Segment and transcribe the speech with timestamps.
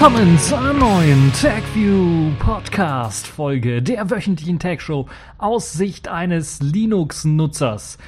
[0.00, 5.04] Willkommen zu einer neuen TechView Podcast Folge der wöchentlichen Tech Show
[5.36, 7.98] aus Sicht eines Linux-Nutzers.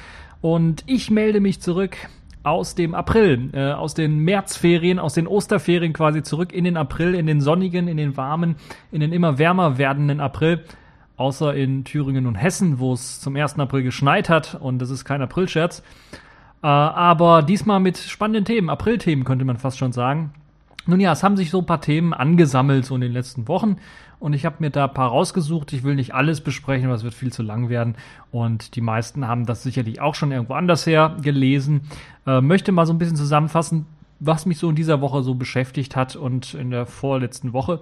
[0.41, 1.95] Und ich melde mich zurück
[2.41, 7.13] aus dem April, äh, aus den Märzferien, aus den Osterferien quasi zurück in den April,
[7.13, 8.55] in den sonnigen, in den warmen,
[8.91, 10.63] in den immer wärmer werdenden April.
[11.15, 13.59] Außer in Thüringen und Hessen, wo es zum 1.
[13.59, 15.83] April geschneit hat und das ist kein Aprilscherz.
[16.63, 20.33] Äh, aber diesmal mit spannenden Themen, April-Themen könnte man fast schon sagen.
[20.85, 23.77] Nun ja, es haben sich so ein paar Themen angesammelt so in den letzten Wochen
[24.19, 25.71] und ich habe mir da ein paar rausgesucht.
[25.71, 27.95] Ich will nicht alles besprechen, weil es wird viel zu lang werden
[28.31, 31.81] und die meisten haben das sicherlich auch schon irgendwo anders her gelesen.
[32.27, 33.85] Äh, möchte mal so ein bisschen zusammenfassen,
[34.19, 37.81] was mich so in dieser Woche so beschäftigt hat und in der vorletzten Woche.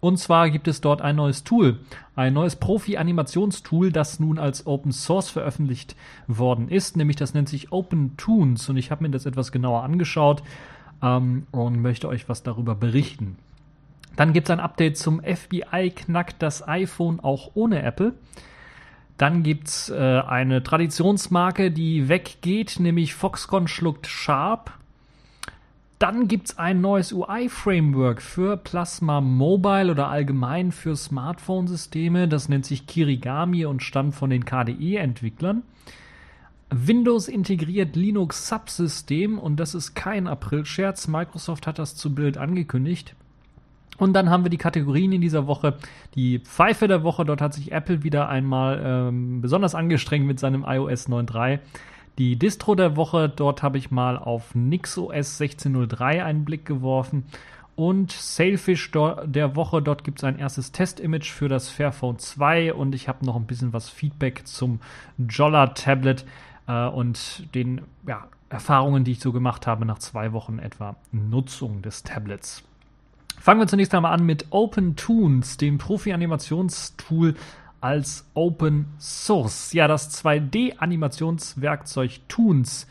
[0.00, 1.78] Und zwar gibt es dort ein neues Tool,
[2.16, 5.94] ein neues Profi-Animationstool, das nun als Open Source veröffentlicht
[6.26, 9.82] worden ist, nämlich das nennt sich Open Tunes und ich habe mir das etwas genauer
[9.82, 10.42] angeschaut
[11.02, 13.36] ähm, und möchte euch was darüber berichten.
[14.16, 18.14] Dann gibt es ein Update zum FBI knackt das iPhone auch ohne Apple.
[19.16, 24.72] Dann gibt es äh, eine Traditionsmarke, die weggeht, nämlich Foxconn schluckt Sharp.
[25.98, 32.26] Dann gibt es ein neues UI-Framework für Plasma Mobile oder allgemein für Smartphone-Systeme.
[32.26, 35.64] Das nennt sich Kirigami und stammt von den KDE-Entwicklern.
[36.70, 41.08] Windows integriert Linux Subsystem und das ist kein April-Scherz.
[41.08, 43.14] Microsoft hat das zu Bild angekündigt.
[43.98, 45.76] Und dann haben wir die Kategorien in dieser Woche.
[46.14, 50.64] Die Pfeife der Woche, dort hat sich Apple wieder einmal ähm, besonders angestrengt mit seinem
[50.66, 51.58] iOS 9.3.
[52.18, 57.24] Die Distro der Woche, dort habe ich mal auf NixOS 16.03 einen Blick geworfen.
[57.76, 62.94] Und Sailfish der Woche, dort gibt es ein erstes Test-Image für das Fairphone 2 und
[62.94, 64.80] ich habe noch ein bisschen was Feedback zum
[65.16, 66.26] Jolla Tablet
[66.70, 71.82] äh, und den ja, Erfahrungen, die ich so gemacht habe nach zwei Wochen etwa Nutzung
[71.82, 72.62] des Tablets.
[73.38, 77.34] Fangen wir zunächst einmal an mit OpenToons, dem Profi-Animationstool
[77.80, 79.72] als Open Source.
[79.72, 82.86] Ja, das 2D-Animationswerkzeug Toons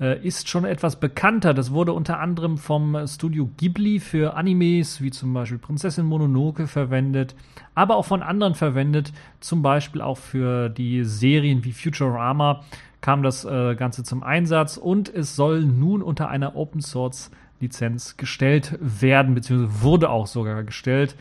[0.00, 1.52] äh, ist schon etwas bekannter.
[1.52, 7.34] Das wurde unter anderem vom Studio Ghibli für Animes wie zum Beispiel Prinzessin Mononoke verwendet,
[7.74, 12.62] aber auch von anderen verwendet, zum Beispiel auch für die Serien wie Futurama
[13.06, 17.30] kam das äh, Ganze zum Einsatz und es soll nun unter einer Open Source
[17.60, 21.14] Lizenz gestellt werden, beziehungsweise wurde auch sogar gestellt.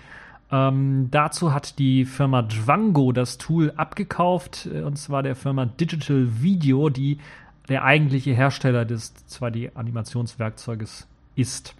[0.51, 6.41] Ähm, dazu hat die Firma Dwango das Tool abgekauft, äh, und zwar der Firma Digital
[6.41, 7.19] Video, die
[7.69, 11.75] der eigentliche Hersteller des 2D-Animationswerkzeuges ist.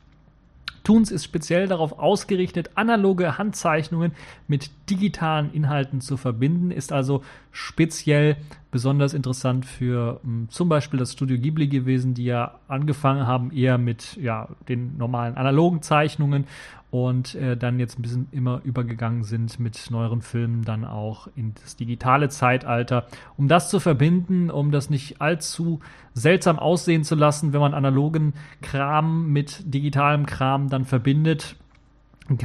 [0.83, 4.11] Toons ist speziell darauf ausgerichtet, analoge Handzeichnungen
[4.47, 8.38] mit digitalen Inhalten zu verbinden, ist also speziell
[8.72, 13.78] besonders interessant für hm, zum Beispiel das Studio Ghibli gewesen, die ja angefangen haben eher
[13.78, 16.46] mit ja, den normalen analogen Zeichnungen
[16.91, 21.53] und äh, dann jetzt ein bisschen immer übergegangen sind mit neueren Filmen dann auch in
[21.62, 23.07] das digitale Zeitalter.
[23.38, 25.81] Um das zu verbinden, um das nicht allzu
[26.13, 31.57] seltsam aussehen zu lassen, wenn man analogen Kram mit digitalem Kram dann verbindet,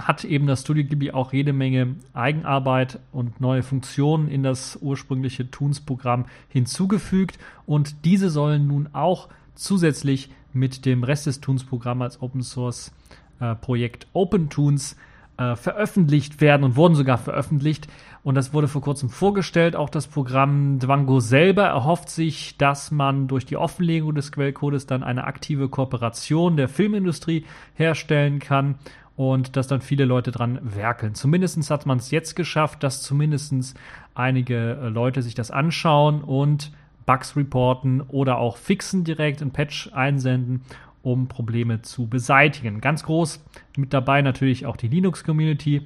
[0.00, 5.50] hat eben das Studio Ghibli auch jede Menge Eigenarbeit und neue Funktionen in das ursprüngliche
[5.50, 12.42] Toons-Programm hinzugefügt und diese sollen nun auch zusätzlich mit dem Rest des Toons-Programms als Open
[12.42, 12.92] Source
[13.40, 14.96] äh, Projekt OpenTunes
[15.40, 17.88] äh, veröffentlicht werden und wurden sogar veröffentlicht.
[18.22, 19.74] Und das wurde vor kurzem vorgestellt.
[19.74, 25.02] Auch das Programm Dwango selber erhofft sich, dass man durch die Offenlegung des Quellcodes dann
[25.02, 28.74] eine aktive Kooperation der Filmindustrie herstellen kann
[29.20, 31.14] und dass dann viele Leute dran werkeln.
[31.14, 33.76] Zumindest hat man es jetzt geschafft, dass zumindest
[34.14, 36.72] einige äh, Leute sich das anschauen und
[37.04, 40.62] Bugs reporten oder auch fixen direkt, ein Patch einsenden
[41.02, 42.80] um Probleme zu beseitigen.
[42.80, 43.44] Ganz groß
[43.76, 45.82] mit dabei natürlich auch die Linux-Community,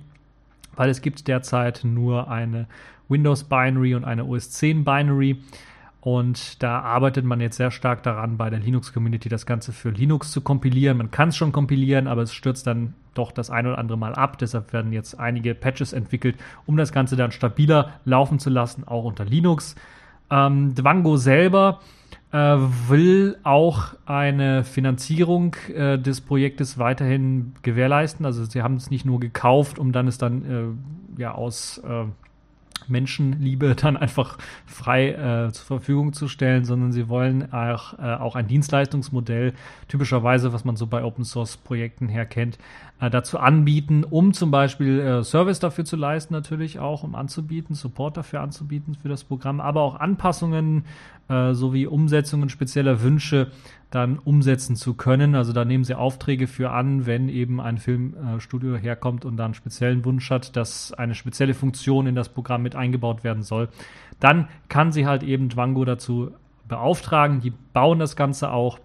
[0.76, 2.68] weil es gibt derzeit nur eine
[3.08, 5.38] Windows-Binary und eine OS 10-Binary.
[6.04, 10.32] Und da arbeitet man jetzt sehr stark daran, bei der Linux-Community das Ganze für Linux
[10.32, 10.98] zu kompilieren.
[10.98, 14.14] Man kann es schon kompilieren, aber es stürzt dann doch das ein oder andere Mal
[14.14, 14.36] ab.
[14.36, 16.36] Deshalb werden jetzt einige Patches entwickelt,
[16.66, 19.76] um das Ganze dann stabiler laufen zu lassen, auch unter Linux.
[20.30, 21.80] Ähm, Dwango selber
[22.32, 28.26] äh, will auch eine Finanzierung äh, des Projektes weiterhin gewährleisten.
[28.26, 30.76] Also sie haben es nicht nur gekauft, um dann es dann
[31.16, 32.04] äh, ja aus äh,
[32.88, 38.36] Menschenliebe dann einfach frei äh, zur Verfügung zu stellen, sondern sie wollen auch, äh, auch
[38.36, 39.52] ein Dienstleistungsmodell,
[39.88, 42.58] typischerweise, was man so bei Open Source Projekten herkennt,
[43.00, 47.74] äh, dazu anbieten, um zum Beispiel äh, Service dafür zu leisten, natürlich auch, um anzubieten,
[47.74, 50.84] Support dafür anzubieten für das Programm, aber auch Anpassungen
[51.28, 53.50] äh, sowie Umsetzungen spezieller Wünsche
[53.90, 55.34] dann umsetzen zu können.
[55.34, 59.54] Also da nehmen sie Aufträge für an, wenn eben ein Filmstudio herkommt und dann einen
[59.54, 63.68] speziellen Wunsch hat, dass eine spezielle Funktion in das Programm mit eingebaut werden soll.
[64.20, 66.32] Dann kann sie halt eben Dwango dazu
[66.68, 67.40] beauftragen.
[67.40, 68.78] Die bauen das Ganze auch.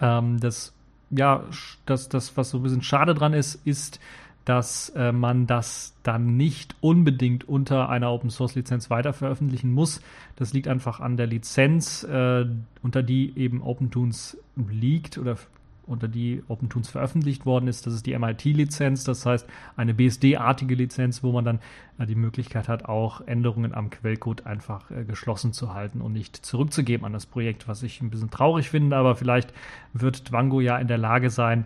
[0.00, 0.75] Ähm, das,
[1.10, 1.44] ja,
[1.84, 4.00] das, das, was so ein bisschen schade dran ist, ist,
[4.44, 10.00] dass äh, man das dann nicht unbedingt unter einer Open Source Lizenz weiter veröffentlichen muss.
[10.36, 12.46] Das liegt einfach an der Lizenz, äh,
[12.80, 15.36] unter die eben OpenTunes liegt oder
[15.86, 17.86] unter die OpenTunes veröffentlicht worden ist.
[17.86, 19.46] Das ist die MIT-Lizenz, das heißt
[19.76, 21.60] eine BSD-artige Lizenz, wo man dann
[21.98, 26.36] äh, die Möglichkeit hat, auch Änderungen am Quellcode einfach äh, geschlossen zu halten und nicht
[26.36, 29.52] zurückzugeben an das Projekt, was ich ein bisschen traurig finde, aber vielleicht
[29.92, 31.64] wird Dwango ja in der Lage sein,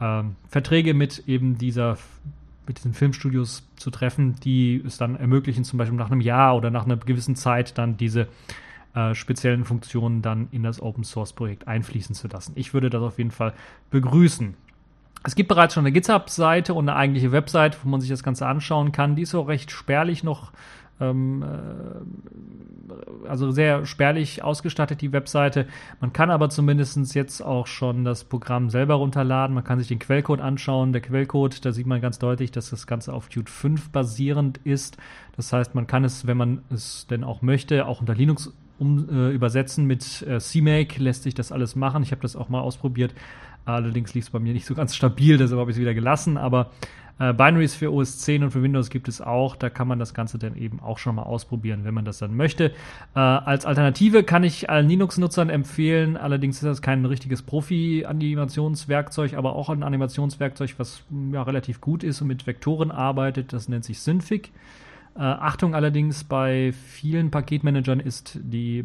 [0.00, 1.96] ähm, Verträge mit eben dieser
[2.66, 6.70] mit diesen Filmstudios zu treffen, die es dann ermöglichen, zum Beispiel nach einem Jahr oder
[6.70, 8.28] nach einer gewissen Zeit dann diese
[8.94, 12.52] äh, speziellen Funktionen dann in das Open Source Projekt einfließen zu lassen.
[12.56, 13.54] Ich würde das auf jeden Fall
[13.90, 14.54] begrüßen.
[15.24, 18.46] Es gibt bereits schon eine GitHub-Seite und eine eigentliche Website, wo man sich das Ganze
[18.46, 19.14] anschauen kann.
[19.14, 20.52] Die ist auch recht spärlich noch
[21.00, 25.66] ähm, äh, also sehr spärlich ausgestattet, die Webseite.
[26.00, 29.54] Man kann aber zumindest jetzt auch schon das Programm selber runterladen.
[29.54, 30.92] Man kann sich den Quellcode anschauen.
[30.92, 34.96] Der Quellcode, da sieht man ganz deutlich, dass das Ganze auf Qt 5 basierend ist.
[35.36, 39.08] Das heißt, man kann es, wenn man es denn auch möchte, auch unter Linux um,
[39.08, 39.86] äh, übersetzen.
[39.86, 42.02] Mit äh, CMake lässt sich das alles machen.
[42.02, 43.14] Ich habe das auch mal ausprobiert.
[43.64, 46.36] Allerdings lief es bei mir nicht so ganz stabil, deshalb habe ich es wieder gelassen.
[46.36, 46.72] Aber
[47.18, 49.54] äh, Binaries für OS 10 und für Windows gibt es auch.
[49.54, 52.36] Da kann man das Ganze dann eben auch schon mal ausprobieren, wenn man das dann
[52.36, 52.72] möchte.
[53.14, 59.54] Äh, als Alternative kann ich allen Linux-Nutzern empfehlen, allerdings ist das kein richtiges Profi-Animationswerkzeug, aber
[59.54, 63.52] auch ein Animationswerkzeug, was ja, relativ gut ist und mit Vektoren arbeitet.
[63.52, 64.50] Das nennt sich Synfig.
[65.14, 68.84] Äh, Achtung allerdings, bei vielen Paketmanagern ist die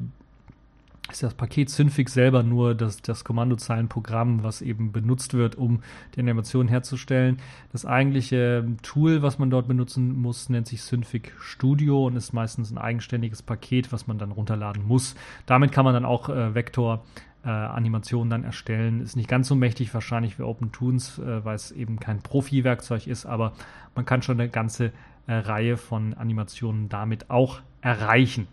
[1.12, 5.82] ist das Paket Synfig selber nur das, das Kommandozeilenprogramm, was eben benutzt wird, um
[6.16, 7.38] die Animation herzustellen.
[7.72, 12.72] Das eigentliche Tool, was man dort benutzen muss, nennt sich Synfig Studio und ist meistens
[12.72, 15.16] ein eigenständiges Paket, was man dann runterladen muss.
[15.46, 17.06] Damit kann man dann auch äh, Vektor
[17.48, 19.00] äh, Animationen dann erstellen.
[19.00, 23.26] Ist nicht ganz so mächtig wahrscheinlich wie OpenToons, äh, weil es eben kein Profi-Werkzeug ist,
[23.26, 23.54] aber
[23.96, 24.92] man kann schon eine ganze
[25.28, 28.48] äh, Reihe von Animationen damit auch erreichen.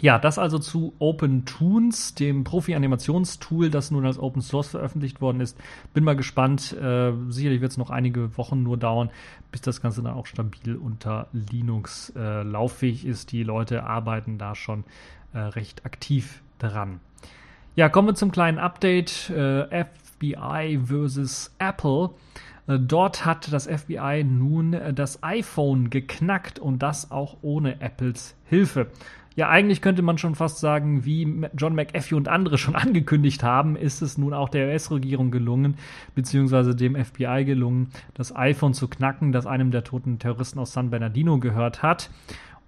[0.00, 5.56] Ja, das also zu OpenToons, dem Profi-Animationstool, das nun als Open Source veröffentlicht worden ist.
[5.94, 6.72] Bin mal gespannt.
[6.72, 9.10] Äh, sicherlich wird es noch einige Wochen nur dauern,
[9.50, 13.32] bis das Ganze dann auch stabil unter Linux äh, lauffähig ist.
[13.32, 14.84] Die Leute arbeiten da schon
[15.32, 17.00] äh, recht aktiv dran.
[17.76, 19.30] Ja, kommen wir zum kleinen Update.
[19.30, 22.10] Äh, FBI versus Apple.
[22.68, 28.36] Äh, dort hat das FBI nun äh, das iPhone geknackt und das auch ohne Apples
[28.44, 28.86] Hilfe.
[29.34, 33.74] Ja, eigentlich könnte man schon fast sagen, wie John McAfee und andere schon angekündigt haben,
[33.74, 35.74] ist es nun auch der US-Regierung gelungen,
[36.14, 40.90] beziehungsweise dem FBI gelungen, das iPhone zu knacken, das einem der toten Terroristen aus San
[40.90, 42.10] Bernardino gehört hat,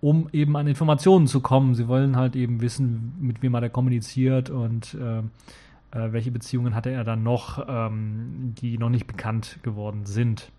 [0.00, 1.74] um eben an Informationen zu kommen.
[1.74, 6.74] Sie wollen halt eben wissen, mit wem hat er kommuniziert und äh, äh welche Beziehungen
[6.74, 10.50] hatte er dann noch, ähm, die noch nicht bekannt geworden sind.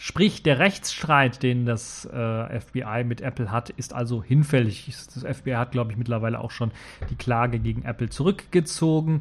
[0.00, 4.86] Sprich, der Rechtsstreit, den das äh, FBI mit Apple hat, ist also hinfällig.
[4.86, 6.70] Das FBI hat, glaube ich, mittlerweile auch schon
[7.10, 9.20] die Klage gegen Apple zurückgezogen.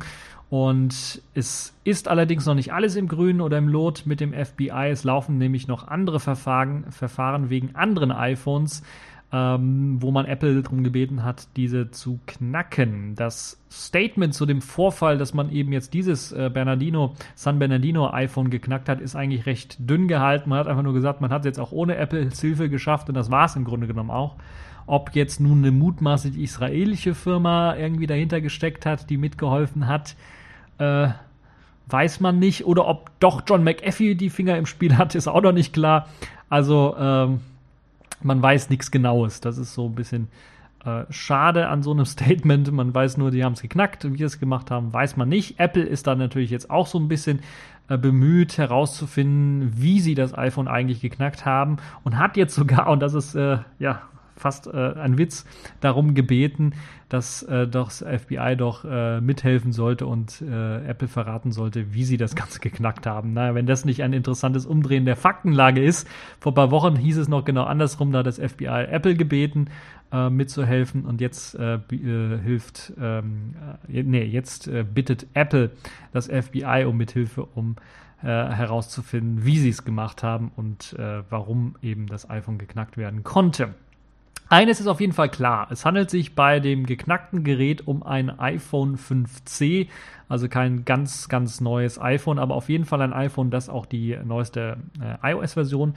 [0.52, 4.90] Und es ist allerdings noch nicht alles im Grünen oder im Lot mit dem FBI.
[4.92, 8.84] Es laufen nämlich noch andere Verfahren, Verfahren wegen anderen iPhones
[9.32, 13.16] ähm, wo man Apple darum gebeten hat, diese zu knacken.
[13.16, 18.50] Das Statement zu dem Vorfall, dass man eben jetzt dieses äh, Bernardino, San Bernardino iPhone
[18.50, 20.50] geknackt hat, ist eigentlich recht dünn gehalten.
[20.50, 23.16] Man hat einfach nur gesagt, man hat es jetzt auch ohne Apples Hilfe geschafft und
[23.16, 24.38] das war es im Grunde genommen auch.
[24.86, 30.16] Ob jetzt nun eine mutmaßlich israelische Firma irgendwie dahinter gesteckt hat, die mitgeholfen hat,
[30.78, 31.10] äh,
[31.88, 32.66] weiß man nicht.
[32.66, 36.08] Oder ob doch John McAfee die Finger im Spiel hat, ist auch noch nicht klar.
[36.48, 37.42] Also, ähm,
[38.22, 39.42] man weiß nichts Genaues.
[39.42, 40.28] Das ist so ein bisschen
[40.86, 42.72] äh, schade an so einem Statement.
[42.72, 44.12] Man weiß nur, die haben es geknackt.
[44.12, 45.60] Wie sie es gemacht haben, weiß man nicht.
[45.60, 47.40] Apple ist da natürlich jetzt auch so ein bisschen
[47.90, 53.00] äh, bemüht herauszufinden, wie sie das iPhone eigentlich geknackt haben und hat jetzt sogar, und
[53.00, 54.02] das ist äh, ja
[54.38, 55.46] fast äh, ein Witz,
[55.82, 56.74] darum gebeten,
[57.10, 62.04] dass äh, doch das FBI doch äh, mithelfen sollte und äh, Apple verraten sollte, wie
[62.04, 63.34] sie das Ganze geknackt haben.
[63.34, 66.08] Naja, wenn das nicht ein interessantes Umdrehen der Faktenlage ist.
[66.40, 69.70] Vor ein paar Wochen hieß es noch genau andersrum, da hat das FBI Apple gebeten,
[70.12, 73.56] äh, mitzuhelfen und jetzt äh, hilft, ähm,
[73.88, 75.72] äh, nee, jetzt bittet Apple
[76.12, 77.76] das FBI um Mithilfe, um
[78.24, 83.24] äh, herauszufinden, wie sie es gemacht haben und äh, warum eben das iPhone geknackt werden
[83.24, 83.76] konnte.
[84.50, 85.68] Eines ist auf jeden Fall klar.
[85.72, 89.88] Es handelt sich bei dem geknackten Gerät um ein iPhone 5C,
[90.30, 94.18] also kein ganz, ganz neues iPhone, aber auf jeden Fall ein iPhone, das auch die
[94.24, 95.96] neueste äh, iOS-Version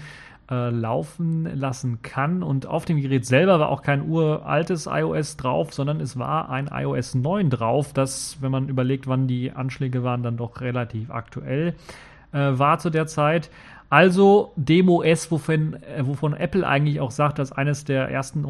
[0.50, 2.42] äh, laufen lassen kann.
[2.42, 6.68] Und auf dem Gerät selber war auch kein uraltes iOS drauf, sondern es war ein
[6.72, 11.76] iOS 9 drauf, das, wenn man überlegt, wann die Anschläge waren, dann doch relativ aktuell
[12.32, 13.50] äh, war zu der Zeit.
[13.90, 18.44] Also DemoS, wovon, äh, wovon Apple eigentlich auch sagt, dass eines der ersten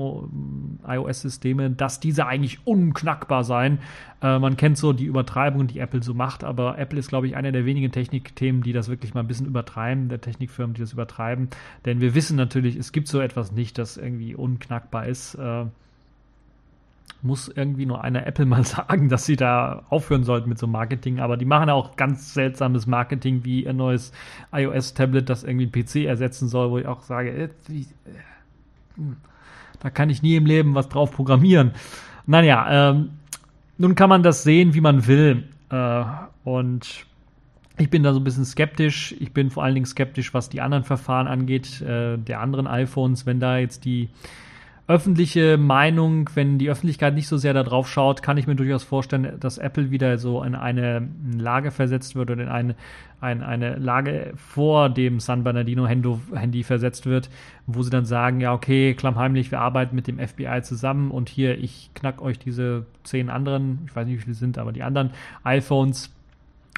[0.86, 3.78] iOS-Systeme, dass diese eigentlich unknackbar seien.
[4.22, 7.36] Äh, man kennt so die Übertreibungen, die Apple so macht, aber Apple ist, glaube ich,
[7.36, 10.92] einer der wenigen Technikthemen, die das wirklich mal ein bisschen übertreiben, der Technikfirmen, die das
[10.92, 11.48] übertreiben.
[11.86, 15.36] Denn wir wissen natürlich, es gibt so etwas nicht, das irgendwie unknackbar ist.
[15.36, 15.64] Äh,
[17.22, 21.20] muss irgendwie nur einer Apple mal sagen, dass sie da aufhören sollten mit so Marketing.
[21.20, 24.12] Aber die machen auch ganz seltsames Marketing wie ein neues
[24.52, 27.84] iOS-Tablet, das irgendwie ein PC ersetzen soll, wo ich auch sage, äh, äh,
[29.80, 31.72] da kann ich nie im Leben was drauf programmieren.
[32.26, 33.10] Naja, ähm,
[33.78, 35.48] nun kann man das sehen, wie man will.
[35.70, 36.04] Äh,
[36.44, 37.06] und
[37.78, 39.14] ich bin da so ein bisschen skeptisch.
[39.18, 43.24] Ich bin vor allen Dingen skeptisch, was die anderen Verfahren angeht, äh, der anderen iPhones.
[43.24, 44.10] Wenn da jetzt die
[44.86, 49.38] öffentliche Meinung, wenn die Öffentlichkeit nicht so sehr darauf schaut, kann ich mir durchaus vorstellen,
[49.38, 52.74] dass Apple wieder so in eine Lage versetzt wird oder in eine,
[53.20, 57.30] ein, eine Lage vor dem San Bernardino Handy versetzt wird,
[57.66, 61.58] wo sie dann sagen, ja, okay, klammheimlich, wir arbeiten mit dem FBI zusammen und hier,
[61.58, 65.10] ich knack euch diese zehn anderen, ich weiß nicht, wie viele sind, aber die anderen
[65.44, 66.12] iPhones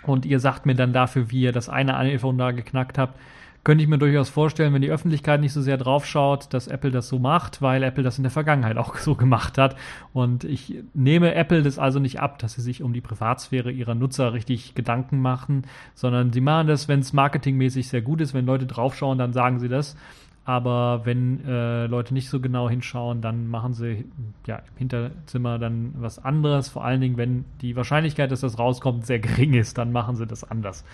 [0.04, 3.18] und ihr sagt mir dann dafür, wie ihr das eine iPhone da geknackt habt
[3.64, 6.90] könnte ich mir durchaus vorstellen, wenn die Öffentlichkeit nicht so sehr drauf schaut, dass Apple
[6.90, 9.76] das so macht, weil Apple das in der Vergangenheit auch so gemacht hat.
[10.12, 13.94] Und ich nehme Apple das also nicht ab, dass sie sich um die Privatsphäre ihrer
[13.94, 15.64] Nutzer richtig Gedanken machen,
[15.94, 19.60] sondern sie machen das, wenn es marketingmäßig sehr gut ist, wenn Leute draufschauen, dann sagen
[19.60, 19.96] sie das.
[20.44, 24.04] Aber wenn äh, Leute nicht so genau hinschauen, dann machen sie
[24.46, 26.68] ja im Hinterzimmer dann was anderes.
[26.68, 30.26] Vor allen Dingen, wenn die Wahrscheinlichkeit, dass das rauskommt, sehr gering ist, dann machen sie
[30.26, 30.84] das anders.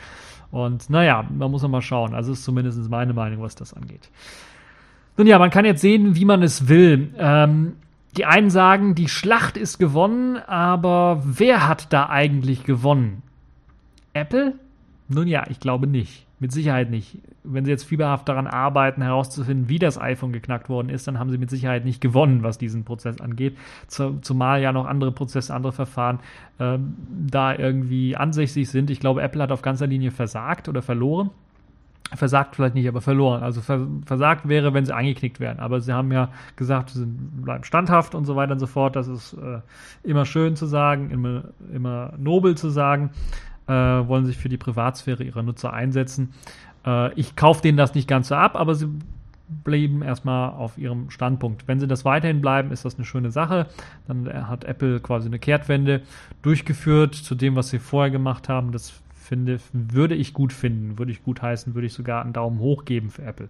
[0.51, 2.15] Und naja, man muss mal schauen.
[2.15, 4.11] Also ist zumindest meine Meinung, was das angeht.
[5.17, 7.13] Nun ja, man kann jetzt sehen, wie man es will.
[7.19, 7.77] Ähm,
[8.17, 13.23] die einen sagen, die Schlacht ist gewonnen, aber wer hat da eigentlich gewonnen?
[14.13, 14.55] Apple?
[15.09, 16.28] Nun ja, ich glaube nicht.
[16.41, 17.19] Mit Sicherheit nicht.
[17.43, 21.31] Wenn sie jetzt fieberhaft daran arbeiten, herauszufinden, wie das iPhone geknackt worden ist, dann haben
[21.31, 23.57] sie mit Sicherheit nicht gewonnen, was diesen Prozess angeht.
[23.89, 26.21] Zumal ja noch andere Prozesse, andere Verfahren
[26.61, 26.95] ähm,
[27.27, 28.89] da irgendwie ansässig sind.
[28.91, 31.31] Ich glaube, Apple hat auf ganzer Linie versagt oder verloren.
[32.15, 33.43] Versagt vielleicht nicht, aber verloren.
[33.43, 35.59] Also versagt wäre, wenn sie angeknickt wären.
[35.59, 38.95] Aber sie haben ja gesagt, sie bleiben standhaft und so weiter und so fort.
[38.97, 39.61] Das ist äh,
[40.05, 43.11] immer schön zu sagen, immer, immer nobel zu sagen
[43.69, 46.33] äh, wollen sich für die Privatsphäre ihrer Nutzer einsetzen.
[46.87, 48.89] Äh, ich kaufe denen das nicht ganz so ab, aber sie
[49.65, 51.67] blieben erstmal auf ihrem Standpunkt.
[51.67, 53.67] Wenn sie das weiterhin bleiben, ist das eine schöne Sache.
[54.07, 56.03] Dann hat Apple quasi eine Kehrtwende
[56.43, 58.73] durchgeführt zu dem, was sie vorher gemacht haben.
[58.73, 58.93] Das
[59.29, 62.85] finde, würde ich gut finden, würde ich gut heißen, würde ich sogar einen Daumen hoch
[62.85, 63.49] geben für Apple,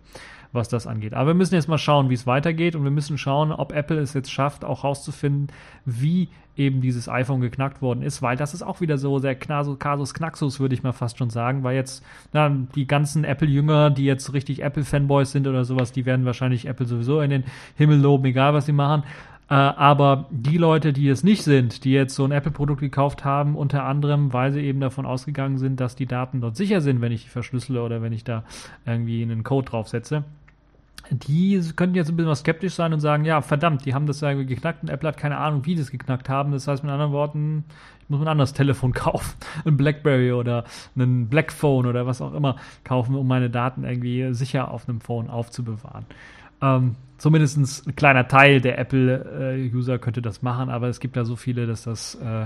[0.53, 1.15] was das angeht.
[1.15, 3.99] Aber wir müssen jetzt mal schauen, wie es weitergeht und wir müssen schauen, ob Apple
[3.99, 5.49] es jetzt schafft, auch herauszufinden,
[5.85, 10.13] wie eben dieses iPhone geknackt worden ist, weil das ist auch wieder so der Kasus
[10.13, 14.33] Knaxus, würde ich mal fast schon sagen, weil jetzt na, die ganzen Apple-Jünger, die jetzt
[14.33, 17.45] richtig Apple-Fanboys sind oder sowas, die werden wahrscheinlich Apple sowieso in den
[17.77, 19.05] Himmel loben, egal was sie machen.
[19.51, 23.57] Äh, aber die Leute, die es nicht sind, die jetzt so ein Apple-Produkt gekauft haben,
[23.57, 27.13] unter anderem, weil sie eben davon ausgegangen sind, dass die Daten dort sicher sind, wenn
[27.13, 28.45] ich die verschlüssele oder wenn ich da
[28.85, 30.25] irgendwie einen Code draufsetze,
[31.11, 34.21] die könnten jetzt ein bisschen was skeptisch sein und sagen, ja, verdammt, die haben das
[34.21, 36.53] ja geknackt und Apple hat keine Ahnung, wie die es geknackt haben.
[36.53, 37.65] Das heißt mit anderen Worten,
[38.03, 40.65] ich muss ein anderes Telefon kaufen, ein Blackberry oder
[40.97, 45.31] ein Blackphone oder was auch immer kaufen, um meine Daten irgendwie sicher auf einem Phone
[45.31, 46.05] aufzubewahren.
[46.61, 51.25] Ähm, zumindest ein kleiner Teil der Apple-User äh, könnte das machen, aber es gibt ja
[51.25, 52.45] so viele, dass das, äh,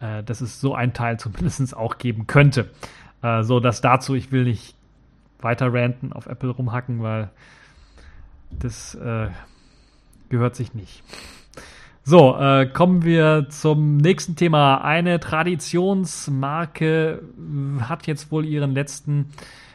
[0.00, 2.70] äh, dass es so einen Teil zumindest auch geben könnte.
[3.22, 4.74] Äh, so, dass dazu, ich will nicht
[5.40, 7.30] weiter ranten, auf Apple rumhacken, weil
[8.50, 9.28] das äh,
[10.28, 11.02] gehört sich nicht.
[12.02, 14.82] So, äh, kommen wir zum nächsten Thema.
[14.82, 17.22] Eine Traditionsmarke
[17.82, 19.26] hat jetzt wohl ihren letzten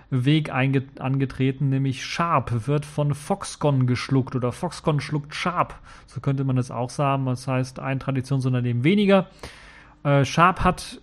[0.09, 5.75] Weg angetreten, nämlich Sharp wird von Foxconn geschluckt oder Foxconn schluckt Sharp.
[6.05, 7.25] So könnte man es auch sagen.
[7.25, 9.27] Das heißt, ein Traditionsunternehmen weniger.
[10.03, 11.01] Äh, Sharp hat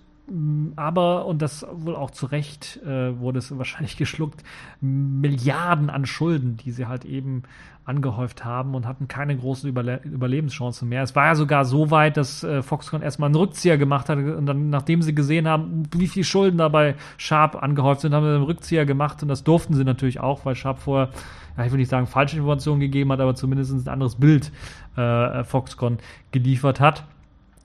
[0.77, 4.43] aber, und das wohl auch zu Recht, äh, wurde es wahrscheinlich geschluckt,
[4.81, 7.43] Milliarden an Schulden, die sie halt eben
[7.85, 11.03] angehäuft haben und hatten keine großen Überle Überlebenschancen mehr.
[11.03, 14.47] Es war ja sogar so weit, dass äh, Foxconn erstmal einen Rückzieher gemacht hat und
[14.47, 18.45] dann, nachdem sie gesehen haben, wie viel Schulden dabei Sharp angehäuft sind, haben sie einen
[18.45, 21.11] Rückzieher gemacht und das durften sie natürlich auch, weil Sharp vorher,
[21.57, 24.53] ja, ich will nicht sagen falsche Informationen gegeben hat, aber zumindest ein anderes Bild
[24.97, 25.99] äh, Foxconn
[26.31, 27.05] geliefert hat.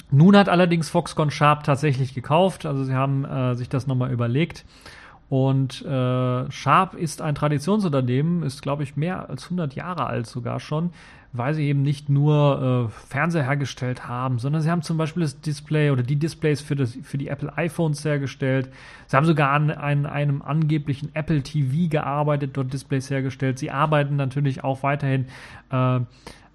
[0.09, 4.65] Nun hat allerdings Foxconn Sharp tatsächlich gekauft, also sie haben äh, sich das nochmal überlegt.
[5.29, 10.61] Und äh, Sharp ist ein Traditionsunternehmen, ist glaube ich mehr als 100 Jahre alt sogar
[10.61, 10.91] schon,
[11.33, 15.41] weil sie eben nicht nur äh, Fernseher hergestellt haben, sondern sie haben zum Beispiel das
[15.41, 18.69] Display oder die Displays für, das, für die Apple iPhones hergestellt.
[19.07, 23.59] Sie haben sogar an, an einem angeblichen Apple TV gearbeitet, dort Displays hergestellt.
[23.59, 25.25] Sie arbeiten natürlich auch weiterhin
[25.69, 25.99] äh,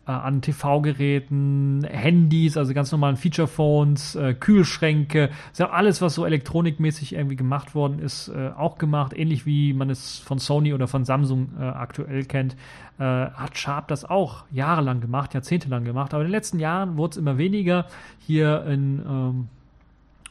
[0.05, 7.37] an TV-Geräten, Handys, also ganz normalen Feature-Phones, äh, Kühlschränke, ist alles, was so elektronikmäßig irgendwie
[7.37, 11.51] gemacht worden ist, äh, auch gemacht, ähnlich wie man es von Sony oder von Samsung
[11.59, 12.57] äh, aktuell kennt,
[12.99, 17.13] äh, hat Sharp das auch jahrelang gemacht, jahrzehntelang gemacht, aber in den letzten Jahren wurde
[17.13, 17.87] es immer weniger.
[18.19, 19.49] Hier in ähm,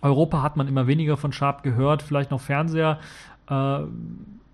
[0.01, 2.99] Europa hat man immer weniger von Sharp gehört, vielleicht noch Fernseher.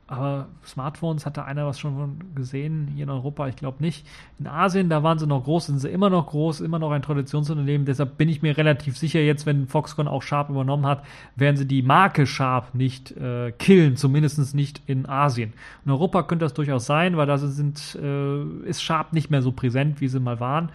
[0.10, 4.08] Aber Smartphones hat da einer was schon gesehen, hier in Europa, ich glaube nicht.
[4.40, 7.02] In Asien, da waren sie noch groß, sind sie immer noch groß, immer noch ein
[7.02, 7.86] Traditionsunternehmen.
[7.86, 11.04] Deshalb bin ich mir relativ sicher, jetzt, wenn Foxconn auch Sharp übernommen hat,
[11.36, 15.52] werden sie die Marke Sharp nicht äh, killen, zumindest nicht in Asien.
[15.84, 19.52] In Europa könnte das durchaus sein, weil da sind, äh, ist Sharp nicht mehr so
[19.52, 20.70] präsent, wie sie mal waren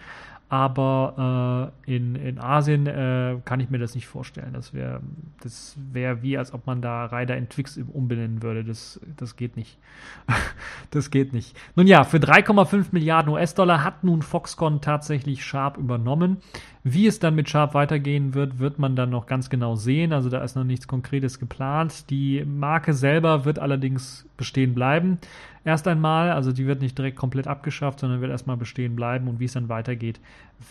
[0.53, 4.53] aber äh, in, in Asien äh, kann ich mir das nicht vorstellen.
[4.53, 5.01] Das wäre
[5.41, 8.63] das wär wie, als ob man da Rider in Twix umbenennen würde.
[8.63, 9.79] Das, das geht nicht.
[10.91, 11.57] das geht nicht.
[11.75, 16.37] Nun ja, für 3,5 Milliarden US-Dollar hat nun Foxconn tatsächlich Sharp übernommen.
[16.85, 20.11] Wie es dann mit Sharp weitergehen wird, wird man dann noch ganz genau sehen.
[20.11, 22.09] Also da ist noch nichts Konkretes geplant.
[22.09, 25.17] Die Marke selber wird allerdings bestehen bleiben.
[25.63, 29.29] Erst einmal, also die wird nicht direkt komplett abgeschafft, sondern wird erstmal bestehen bleiben.
[29.29, 30.19] Und wie es dann weitergeht,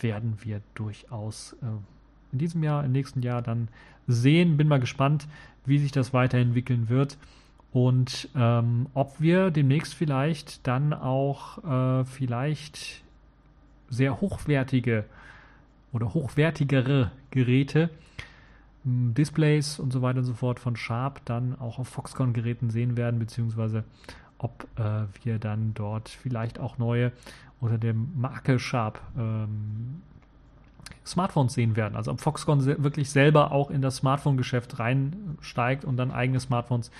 [0.01, 1.65] werden wir durchaus äh,
[2.31, 3.69] in diesem Jahr, im nächsten Jahr dann
[4.05, 4.55] sehen.
[4.55, 5.27] Bin mal gespannt,
[5.65, 7.17] wie sich das weiterentwickeln wird
[7.73, 13.03] und ähm, ob wir demnächst vielleicht dann auch äh, vielleicht
[13.89, 15.05] sehr hochwertige
[15.93, 17.89] oder hochwertigere Geräte,
[18.83, 23.19] Displays und so weiter und so fort von Sharp dann auch auf Foxconn-Geräten sehen werden,
[23.19, 23.85] beziehungsweise
[24.37, 27.13] ob äh, wir dann dort vielleicht auch neue
[27.61, 30.01] unter dem Marke Sharp ähm,
[31.05, 31.95] Smartphones sehen werden.
[31.95, 36.91] Also ob Foxconn se wirklich selber auch in das Smartphone-Geschäft reinsteigt und dann eigene Smartphones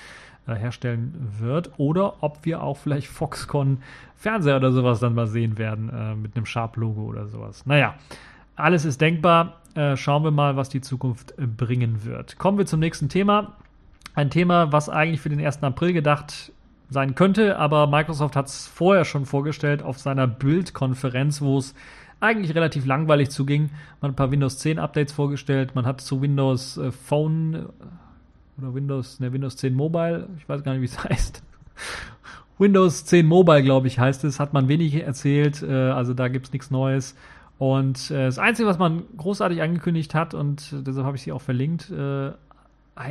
[0.47, 3.81] äh, herstellen wird oder ob wir auch vielleicht Foxconn
[4.15, 7.65] Fernseher oder sowas dann mal sehen werden äh, mit einem Sharp-Logo oder sowas.
[7.65, 7.95] Naja,
[8.55, 9.61] alles ist denkbar.
[9.75, 12.37] Äh, schauen wir mal, was die Zukunft äh, bringen wird.
[12.37, 13.55] Kommen wir zum nächsten Thema.
[14.13, 15.63] Ein Thema, was eigentlich für den 1.
[15.63, 16.51] April gedacht
[16.89, 21.73] sein könnte, aber Microsoft hat es vorher schon vorgestellt auf seiner Build-Konferenz, wo es
[22.19, 23.71] eigentlich relativ langweilig zuging.
[23.99, 28.61] Man hat ein paar Windows 10 Updates vorgestellt, man hat zu Windows äh, Phone äh,
[28.61, 31.43] oder Windows, ne, Windows 10 Mobile, ich weiß gar nicht, wie es heißt.
[32.59, 36.45] Windows 10 Mobile, glaube ich, heißt es, hat man wenig erzählt, äh, also da gibt
[36.45, 37.15] es nichts Neues.
[37.57, 41.41] Und äh, das Einzige, was man großartig angekündigt hat, und deshalb habe ich sie auch
[41.41, 42.31] verlinkt, äh,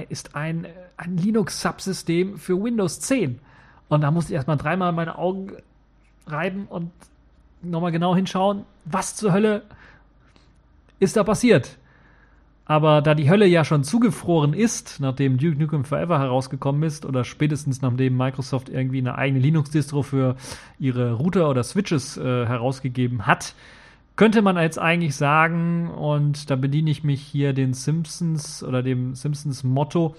[0.08, 3.38] ist ein, ein Linux-Subsystem für Windows 10.
[3.88, 5.52] Und da musste ich erstmal dreimal meine Augen
[6.26, 6.90] reiben und
[7.62, 9.62] nochmal genau hinschauen, was zur Hölle
[10.98, 11.78] ist da passiert.
[12.64, 17.24] Aber da die Hölle ja schon zugefroren ist, nachdem Duke Nukem Forever herausgekommen ist, oder
[17.24, 20.36] spätestens nachdem Microsoft irgendwie eine eigene Linux-Distro für
[20.78, 23.54] ihre Router oder Switches äh, herausgegeben hat,
[24.16, 29.14] könnte man jetzt eigentlich sagen, und da bediene ich mich hier den Simpsons oder dem
[29.14, 30.14] Simpsons Motto,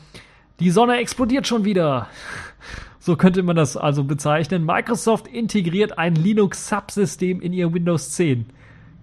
[0.60, 2.08] die Sonne explodiert schon wieder.
[3.00, 4.66] So könnte man das also bezeichnen.
[4.66, 8.46] Microsoft integriert ein Linux-Subsystem in ihr Windows 10.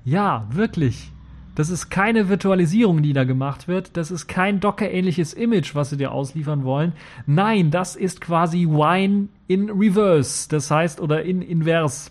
[0.04, 1.12] Ja, wirklich.
[1.54, 3.96] Das ist keine Virtualisierung, die da gemacht wird.
[3.98, 6.94] Das ist kein Docker-ähnliches Image, was sie dir ausliefern wollen.
[7.26, 10.48] Nein, das ist quasi Wine in Reverse.
[10.48, 12.10] Das heißt, oder in Inverse.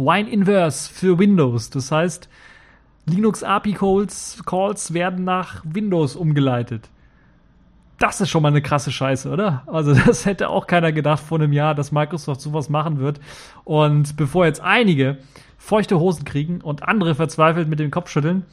[0.00, 1.70] Wine Inverse für Windows.
[1.70, 2.28] Das heißt,
[3.06, 6.88] Linux API Calls, Calls werden nach Windows umgeleitet.
[7.98, 9.62] Das ist schon mal eine krasse Scheiße, oder?
[9.66, 13.20] Also das hätte auch keiner gedacht vor einem Jahr, dass Microsoft sowas machen wird.
[13.64, 15.18] Und bevor jetzt einige
[15.58, 18.44] feuchte Hosen kriegen und andere verzweifelt mit dem Kopf schütteln,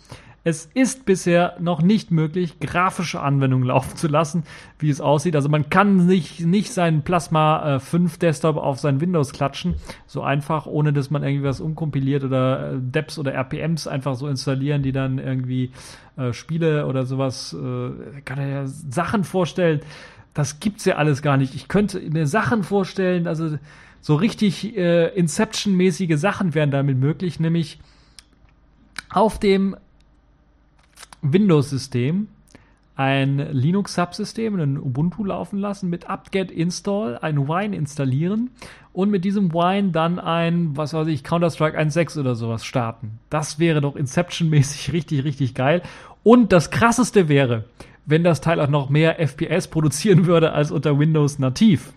[0.48, 4.44] Es ist bisher noch nicht möglich, grafische Anwendungen laufen zu lassen,
[4.80, 5.36] wie es aussieht.
[5.36, 10.22] Also man kann nicht, nicht seinen Plasma äh, 5 Desktop auf sein Windows klatschen, so
[10.22, 14.84] einfach, ohne dass man irgendwie was umkompiliert oder äh, Deps oder RPMs einfach so installieren,
[14.84, 15.72] die dann irgendwie
[16.16, 19.82] äh, Spiele oder sowas, äh, kann er ja Sachen vorstellen.
[20.34, 21.56] Das gibt's ja alles gar nicht.
[21.56, 23.58] Ich könnte mir Sachen vorstellen, also
[24.00, 27.80] so richtig äh, Inception-mäßige Sachen wären damit möglich, nämlich
[29.10, 29.76] auf dem
[31.22, 32.28] Windows-System
[32.98, 38.50] ein Linux-Subsystem, ein Ubuntu laufen lassen, mit apt-get install, ein Wine installieren
[38.92, 43.20] und mit diesem Wine dann ein, was weiß ich, Counter-Strike 1.6 oder sowas starten.
[43.30, 45.84] Das wäre doch Inception-mäßig richtig, richtig geil.
[46.24, 47.66] Und das krasseste wäre,
[48.08, 51.94] wenn das Teil auch noch mehr FPS produzieren würde als unter Windows nativ.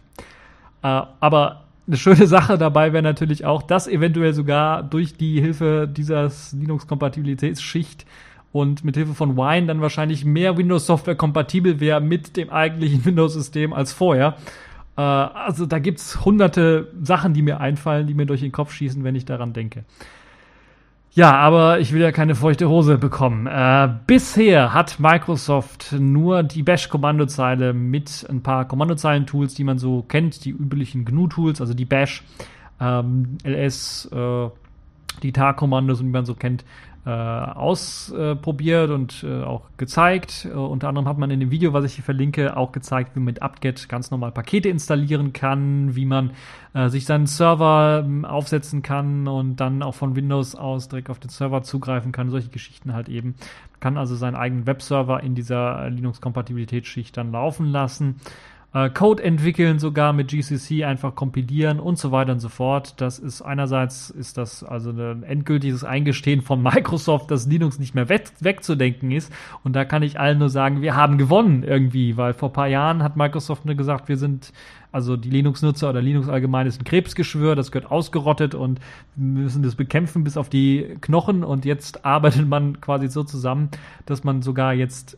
[0.83, 5.88] Äh, aber eine schöne Sache dabei wäre natürlich auch, dass eventuell sogar durch die Hilfe
[5.90, 8.04] dieser Linux-Kompatibilitätsschicht
[8.52, 13.72] und mit Hilfe von Wine dann wahrscheinlich mehr Windows-Software kompatibel wäre mit dem eigentlichen Windows-System
[13.72, 14.36] als vorher.
[14.96, 18.72] Äh, also da gibt es hunderte Sachen, die mir einfallen, die mir durch den Kopf
[18.72, 19.84] schießen, wenn ich daran denke.
[21.12, 23.48] Ja, aber ich will ja keine feuchte Hose bekommen.
[23.48, 30.44] Äh, bisher hat Microsoft nur die Bash-Kommandozeile mit ein paar Kommandozeilen-Tools, die man so kennt,
[30.44, 32.22] die üblichen GNU-Tools, also die Bash,
[32.80, 34.48] ähm, LS, äh,
[35.24, 36.64] die TAR-Kommandos, die man so kennt,
[37.06, 40.46] äh, ausprobiert und äh, auch gezeigt.
[40.50, 43.20] Äh, unter anderem hat man in dem Video, was ich hier verlinke, auch gezeigt, wie
[43.20, 46.32] man mit apt-get ganz normal Pakete installieren kann, wie man
[46.74, 51.18] äh, sich seinen Server ähm, aufsetzen kann und dann auch von Windows aus direkt auf
[51.18, 52.28] den Server zugreifen kann.
[52.28, 53.34] Solche Geschichten halt eben.
[53.72, 58.16] Man kann also seinen eigenen Webserver in dieser Linux-Kompatibilitätsschicht dann laufen lassen
[58.72, 63.00] äh, Code entwickeln, sogar mit GCC einfach kompilieren und so weiter und so fort.
[63.00, 68.09] Das ist einerseits ist das also ein endgültiges Eingestehen von Microsoft, dass Linux nicht mehr
[68.09, 69.33] weg, wegzudenken ist.
[69.64, 73.02] Und da kann ich allen nur sagen, wir haben gewonnen irgendwie, weil vor paar Jahren
[73.02, 74.52] hat Microsoft nur gesagt, wir sind
[74.92, 78.80] also die Linux-Nutzer oder Linux allgemein ist ein Krebsgeschwür, das gehört ausgerottet und
[79.14, 81.44] müssen das bekämpfen bis auf die Knochen.
[81.44, 83.68] Und jetzt arbeitet man quasi so zusammen,
[84.06, 85.16] dass man sogar jetzt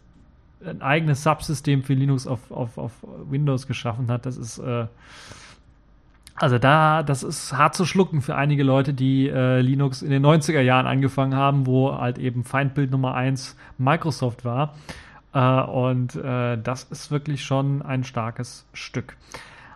[0.65, 2.93] ein eigenes Subsystem für Linux auf, auf, auf
[3.29, 4.87] Windows geschaffen hat, das ist äh,
[6.35, 10.25] also da, das ist hart zu schlucken für einige Leute, die äh, Linux in den
[10.25, 14.75] 90er Jahren angefangen haben, wo halt eben Feindbild Nummer 1 Microsoft war.
[15.35, 19.17] Äh, und äh, das ist wirklich schon ein starkes Stück.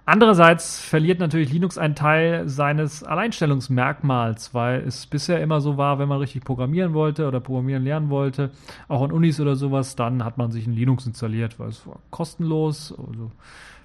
[0.08, 6.08] Andererseits verliert natürlich Linux einen Teil seines Alleinstellungsmerkmals, weil es bisher immer so war, wenn
[6.08, 8.52] man richtig programmieren wollte oder programmieren lernen wollte,
[8.86, 11.98] auch an Unis oder sowas, dann hat man sich ein Linux installiert, weil es war
[12.10, 13.32] kostenlos, also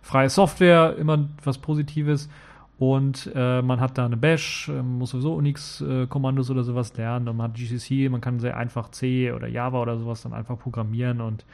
[0.04, 2.30] freie Software, immer was Positives.
[2.78, 7.28] Und äh, man hat da eine Bash, äh, muss sowieso Unix-Kommandos äh, oder sowas lernen.
[7.28, 10.58] Und man hat GCC, man kann sehr einfach C oder Java oder sowas dann einfach
[10.58, 11.46] programmieren und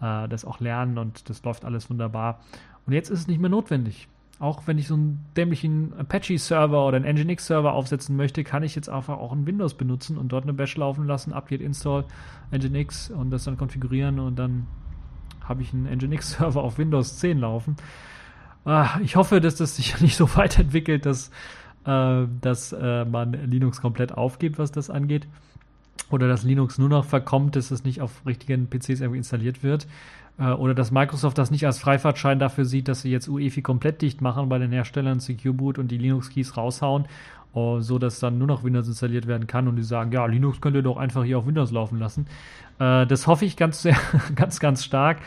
[0.00, 2.40] äh, das auch lernen und das läuft alles wunderbar.
[2.86, 4.08] Und jetzt ist es nicht mehr notwendig.
[4.38, 8.88] Auch wenn ich so einen dämlichen Apache-Server oder einen Nginx-Server aufsetzen möchte, kann ich jetzt
[8.88, 12.04] einfach auch ein Windows benutzen und dort eine Bash laufen lassen, Update Install
[12.50, 14.66] Nginx und das dann konfigurieren und dann
[15.44, 17.76] habe ich einen Nginx-Server auf Windows 10 laufen.
[18.64, 21.30] Ah, ich hoffe, dass das sich nicht so weiterentwickelt, dass,
[21.84, 25.28] äh, dass äh, man Linux komplett aufgibt, was das angeht.
[26.10, 29.86] Oder dass Linux nur noch verkommt, dass es nicht auf richtigen PCs irgendwie installiert wird.
[30.38, 34.02] Äh, oder dass Microsoft das nicht als Freifahrtschein dafür sieht, dass sie jetzt UEFI komplett
[34.02, 37.06] dicht machen bei den Herstellern Secure Boot und die Linux-Keys raushauen,
[37.54, 40.60] uh, so dass dann nur noch Windows installiert werden kann und die sagen, ja, Linux
[40.60, 42.26] könnt ihr doch einfach hier auf Windows laufen lassen.
[42.80, 43.96] Uh, das hoffe ich ganz sehr,
[44.34, 45.18] ganz, ganz stark.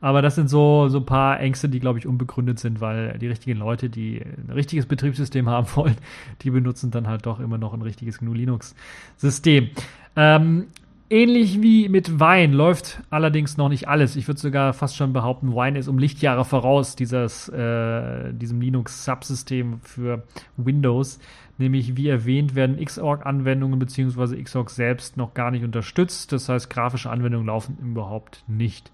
[0.00, 3.28] Aber das sind so, so ein paar Ängste, die, glaube ich, unbegründet sind, weil die
[3.28, 5.96] richtigen Leute, die ein richtiges Betriebssystem haben wollen,
[6.42, 9.70] die benutzen dann halt doch immer noch ein richtiges GNU Linux-System.
[10.16, 10.66] Ähm,
[11.08, 14.16] Ähnlich wie mit Wein läuft allerdings noch nicht alles.
[14.16, 19.78] Ich würde sogar fast schon behaupten, Wine ist um Lichtjahre voraus dieses, äh, diesem Linux-Subsystem
[19.82, 20.24] für
[20.56, 21.20] Windows.
[21.58, 24.42] Nämlich, wie erwähnt, werden Xorg-Anwendungen bzw.
[24.42, 26.32] Xorg selbst noch gar nicht unterstützt.
[26.32, 28.90] Das heißt, grafische Anwendungen laufen überhaupt nicht.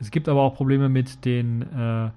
[0.00, 2.10] Es gibt aber auch Probleme mit den äh,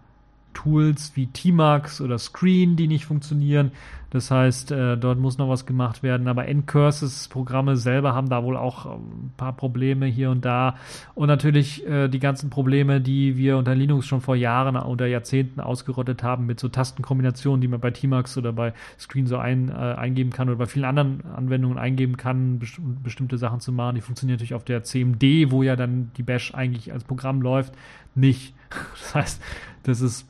[0.53, 3.71] Tools wie Tmax oder Screen, die nicht funktionieren.
[4.09, 6.27] Das heißt, äh, dort muss noch was gemacht werden.
[6.27, 10.75] Aber N-Curses-Programme selber haben da wohl auch äh, ein paar Probleme hier und da.
[11.13, 15.59] Und natürlich äh, die ganzen Probleme, die wir unter Linux schon vor Jahren oder Jahrzehnten
[15.59, 19.73] ausgerottet haben, mit so Tastenkombinationen, die man bei Tmax oder bei Screen so ein, äh,
[19.73, 23.95] eingeben kann oder bei vielen anderen Anwendungen eingeben kann, best bestimmte Sachen zu machen.
[23.95, 27.73] Die funktionieren natürlich auf der CMD, wo ja dann die Bash eigentlich als Programm läuft,
[28.15, 28.53] nicht.
[28.99, 29.41] Das heißt,
[29.83, 30.27] das ist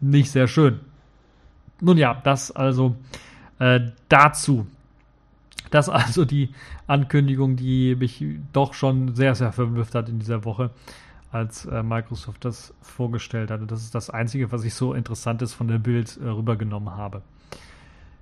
[0.00, 0.80] nicht sehr schön.
[1.80, 2.96] Nun ja, das also
[3.58, 4.66] äh, dazu.
[5.70, 6.50] Das also die
[6.86, 10.70] Ankündigung, die mich doch schon sehr, sehr verwirrt hat in dieser Woche,
[11.32, 13.66] als äh, Microsoft das vorgestellt hatte.
[13.66, 17.22] Das ist das Einzige, was ich so Interessantes von der Bild äh, rübergenommen habe.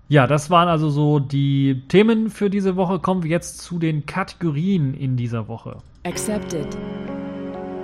[0.09, 2.99] Ja, das waren also so die Themen für diese Woche.
[2.99, 5.79] Kommen wir jetzt zu den Kategorien in dieser Woche.
[6.05, 6.77] Accepted.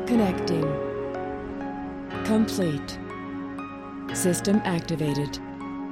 [0.07, 0.64] Connecting.
[2.26, 3.10] Complete.
[4.14, 5.38] System activated.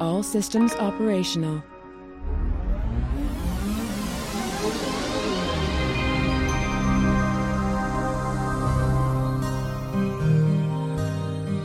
[0.00, 1.62] All systems operational.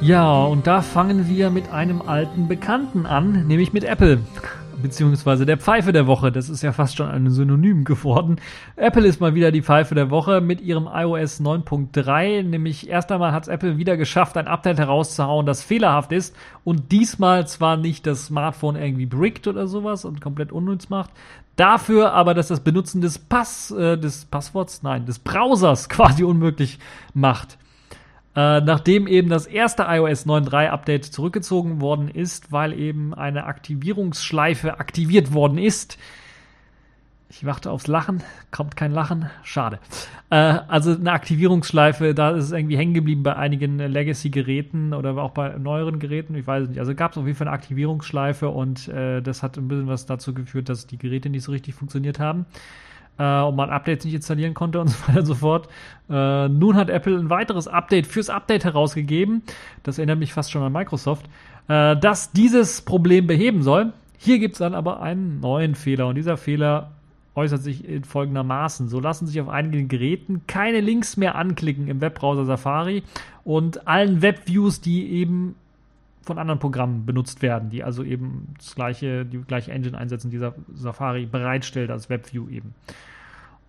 [0.02, 4.20] Ja, und da fangen wir mit einem alten Bekannten an, nämlich mit Apple.
[4.84, 6.32] Beziehungsweise der Pfeife der Woche.
[6.32, 8.36] Das ist ja fast schon ein Synonym geworden.
[8.76, 12.44] Apple ist mal wieder die Pfeife der Woche mit ihrem iOS 9.3.
[12.44, 16.92] Nämlich erst einmal hat es Apple wieder geschafft, ein Update herauszuhauen, das fehlerhaft ist und
[16.92, 21.10] diesmal zwar nicht das Smartphone irgendwie brickt oder sowas und komplett unnütz macht,
[21.56, 26.80] Dafür aber, dass das Benutzen des Pass, äh, des Passworts, nein, des Browsers quasi unmöglich
[27.14, 27.58] macht.
[28.36, 34.80] Äh, nachdem eben das erste iOS 9.3 Update zurückgezogen worden ist, weil eben eine Aktivierungsschleife
[34.80, 36.00] aktiviert worden ist.
[37.30, 39.80] Ich warte aufs Lachen, kommt kein Lachen, schade.
[40.32, 45.32] Äh, also eine Aktivierungsschleife, da ist es irgendwie hängen geblieben bei einigen Legacy-Geräten oder auch
[45.32, 46.80] bei neueren Geräten, ich weiß nicht.
[46.80, 50.08] Also gab es auf jeden Fall eine Aktivierungsschleife und äh, das hat ein bisschen was
[50.08, 52.48] dazu geführt, dass die Geräte nicht so richtig funktioniert haben
[53.18, 55.70] äh, und man Updates nicht installieren konnte und so weiter und so fort.
[56.10, 59.44] Äh, nun hat Apple ein weiteres Update fürs Update herausgegeben.
[59.84, 61.26] Das erinnert mich fast schon an Microsoft,
[61.68, 63.94] äh, das dieses Problem beheben soll.
[64.18, 66.92] Hier gibt es dann aber einen neuen Fehler und dieser Fehler
[67.36, 68.88] äußert sich in folgendermaßen.
[68.88, 73.04] So lassen sich auf einigen Geräten keine Links mehr anklicken im Webbrowser Safari
[73.44, 75.56] und allen Webviews, die eben
[76.24, 80.40] von anderen Programmen benutzt werden, die also eben das gleiche, die gleiche Engine einsetzen, die
[80.74, 82.74] Safari bereitstellt als WebView eben.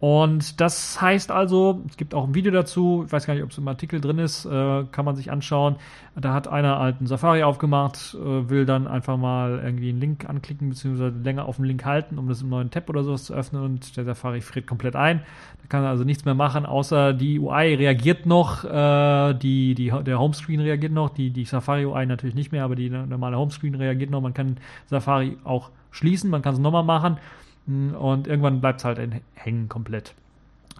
[0.04, 3.52] Und das heißt also, es gibt auch ein Video dazu, ich weiß gar nicht, ob
[3.52, 5.76] es im Artikel drin ist, äh, kann man sich anschauen.
[6.14, 10.68] Da hat einer einen Safari aufgemacht, äh, will dann einfach mal irgendwie einen Link anklicken,
[10.68, 13.64] beziehungsweise länger auf den Link halten, um das im neuen Tab oder sowas zu öffnen
[13.64, 15.20] und der Safari friert komplett ein.
[15.62, 19.90] Da kann er also nichts mehr machen, außer die UI reagiert noch, äh, die, die,
[20.04, 23.74] der Homescreen reagiert noch, die, die Safari UI natürlich nicht mehr, aber die normale Homescreen
[23.74, 24.20] reagiert noch.
[24.20, 27.16] Man kann Safari auch schließen, man kann es nochmal machen
[27.66, 28.98] und irgendwann bleibt es halt
[29.34, 30.14] hängen komplett.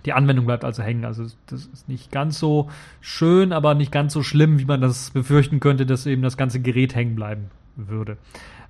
[0.05, 1.05] Die Anwendung bleibt also hängen.
[1.05, 2.69] Also das ist nicht ganz so
[3.01, 6.61] schön, aber nicht ganz so schlimm, wie man das befürchten könnte, dass eben das ganze
[6.61, 8.19] Gerät hängen bleiben würde.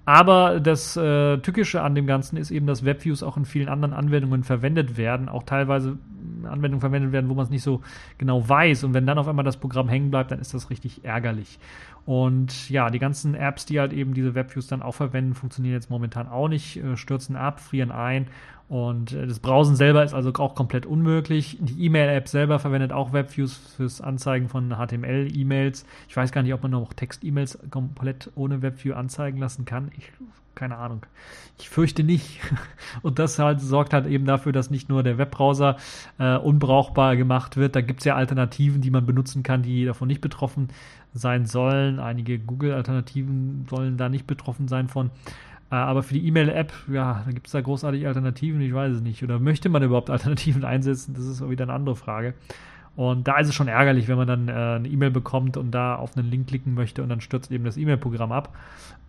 [0.06, 3.94] Aber das äh, Tückische an dem Ganzen ist eben, dass WebViews auch in vielen anderen
[3.94, 5.96] Anwendungen verwendet werden, auch teilweise
[6.44, 7.80] Anwendungen verwendet werden, wo man es nicht so
[8.18, 8.84] genau weiß.
[8.84, 11.58] Und wenn dann auf einmal das Programm hängen bleibt, dann ist das richtig ärgerlich.
[12.06, 15.88] Und ja, die ganzen Apps, die halt eben diese WebViews dann auch verwenden, funktionieren jetzt
[15.88, 18.26] momentan auch nicht, äh, stürzen ab, frieren ein
[18.68, 21.58] und äh, das Browsen selber ist also auch komplett unmöglich.
[21.60, 25.84] Die E-Mail-App selber verwendet auch WebViews fürs Anzeigen von HTML-E-Mails.
[26.08, 29.90] Ich weiß gar nicht, ob man noch Text-E-Mails komplett ohne WebView anzeigen lassen kann.
[29.96, 30.10] Ich,
[30.54, 31.06] keine Ahnung.
[31.58, 32.40] Ich fürchte nicht.
[33.02, 35.76] Und das halt sorgt halt eben dafür, dass nicht nur der Webbrowser
[36.18, 37.76] äh, unbrauchbar gemacht wird.
[37.76, 40.68] Da gibt es ja Alternativen, die man benutzen kann, die davon nicht betroffen
[41.12, 42.00] sein sollen.
[42.00, 45.10] Einige Google-Alternativen sollen da nicht betroffen sein von.
[45.70, 49.00] Äh, aber für die E-Mail-App, ja, da gibt es da großartige Alternativen, ich weiß es
[49.00, 49.22] nicht.
[49.22, 51.14] Oder möchte man überhaupt Alternativen einsetzen?
[51.14, 52.34] Das ist wieder eine andere Frage.
[52.96, 55.96] Und da ist es schon ärgerlich, wenn man dann äh, eine E-Mail bekommt und da
[55.96, 58.54] auf einen Link klicken möchte und dann stürzt eben das E-Mail-Programm ab.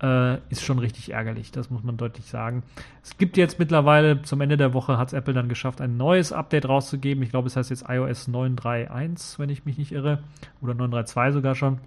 [0.01, 2.63] Äh, ist schon richtig ärgerlich, das muss man deutlich sagen.
[3.03, 6.33] Es gibt jetzt mittlerweile, zum Ende der Woche hat es Apple dann geschafft, ein neues
[6.33, 7.23] Update rauszugeben.
[7.23, 10.19] Ich glaube, es heißt jetzt iOS 9.3.1, wenn ich mich nicht irre.
[10.61, 11.79] Oder 9.3.2 sogar schon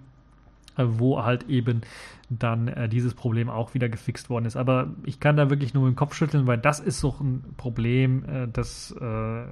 [0.81, 1.81] wo halt eben
[2.29, 4.55] dann äh, dieses Problem auch wieder gefixt worden ist.
[4.55, 8.23] Aber ich kann da wirklich nur den Kopf schütteln, weil das ist so ein Problem,
[8.25, 9.43] äh, das äh,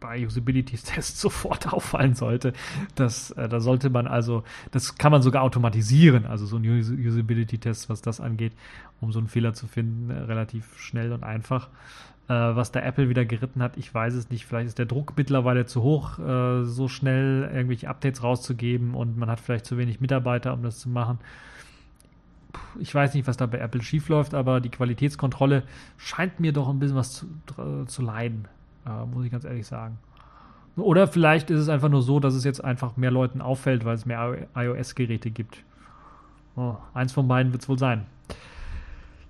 [0.00, 2.52] bei Usability-Tests sofort auffallen sollte.
[2.94, 7.88] Das, äh, da sollte man also, das kann man sogar automatisieren, also so ein Usability-Test,
[7.88, 8.52] was das angeht,
[9.00, 11.68] um so einen Fehler zu finden, äh, relativ schnell und einfach.
[12.28, 14.44] Äh, was der Apple wieder geritten hat, ich weiß es nicht.
[14.44, 19.30] Vielleicht ist der Druck mittlerweile zu hoch, äh, so schnell irgendwelche Updates rauszugeben und man
[19.30, 21.18] hat vielleicht zu wenig Mitarbeiter, um das zu machen.
[22.78, 25.62] Ich weiß nicht, was da bei Apple schiefläuft, aber die Qualitätskontrolle
[25.96, 27.26] scheint mir doch ein bisschen was zu,
[27.86, 28.46] zu leiden,
[28.88, 29.98] äh, muss ich ganz ehrlich sagen.
[30.76, 33.94] Oder vielleicht ist es einfach nur so, dass es jetzt einfach mehr Leuten auffällt, weil
[33.94, 35.64] es mehr iOS-Geräte gibt.
[36.56, 38.06] Oh, eins von beiden wird es wohl sein.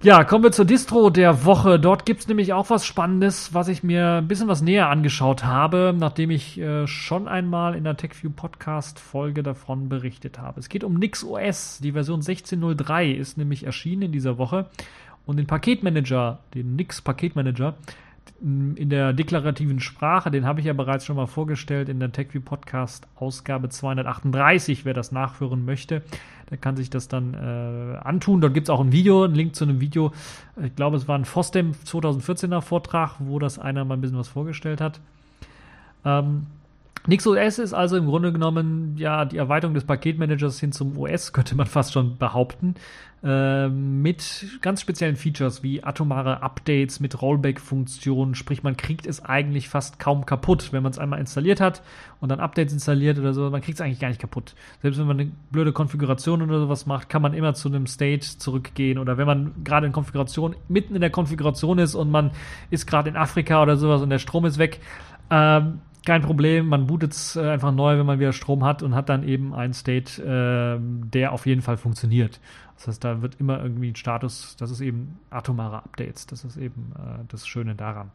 [0.01, 1.81] Ja, kommen wir zur Distro der Woche.
[1.81, 5.93] Dort gibt's nämlich auch was Spannendes, was ich mir ein bisschen was näher angeschaut habe,
[5.99, 10.61] nachdem ich äh, schon einmal in der TechView Podcast Folge davon berichtet habe.
[10.61, 11.81] Es geht um NixOS.
[11.83, 14.67] Die Version 16.03 ist nämlich erschienen in dieser Woche.
[15.27, 17.75] Und den Paketmanager, den Nix Paketmanager,
[18.41, 22.41] in der deklarativen Sprache, den habe ich ja bereits schon mal vorgestellt in der TechView
[22.41, 26.03] Podcast Ausgabe 238, wer das nachhören möchte.
[26.51, 28.41] Der kann sich das dann äh, antun.
[28.41, 30.13] Dort gibt es auch ein Video, einen Link zu einem Video.
[30.63, 34.29] Ich glaube, es war ein FOSDEM 2014er Vortrag, wo das einer mal ein bisschen was
[34.29, 35.01] vorgestellt hat.
[36.05, 36.47] Ähm,
[37.09, 41.57] NixOS ist also im Grunde genommen ja die Erweiterung des Paketmanagers hin zum OS, könnte
[41.57, 42.75] man fast schon behaupten,
[43.25, 49.71] äh, mit ganz speziellen Features wie atomare Updates mit Rollback-Funktionen, sprich man kriegt es eigentlich
[49.71, 51.83] fast kaum kaputt, wenn man es einmal installiert hat
[52.21, 54.55] und dann Updates installiert oder so, man kriegt es eigentlich gar nicht kaputt.
[54.83, 58.21] Selbst wenn man eine blöde Konfiguration oder sowas macht, kann man immer zu einem State
[58.37, 62.33] zurückgehen oder wenn man gerade in Konfiguration, mitten in der Konfiguration ist und man
[62.69, 64.81] ist gerade in Afrika oder sowas und der Strom ist weg,
[65.31, 68.95] ähm, kein Problem, man bootet es äh, einfach neu, wenn man wieder Strom hat und
[68.95, 72.41] hat dann eben einen State, äh, der auf jeden Fall funktioniert.
[72.77, 76.57] Das heißt, da wird immer irgendwie ein Status, das ist eben atomare Updates, das ist
[76.57, 78.11] eben äh, das Schöne daran.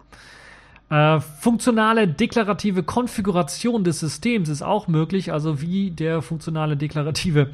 [0.90, 7.52] Äh, funktionale deklarative Konfiguration des Systems ist auch möglich, also wie der funktionale deklarative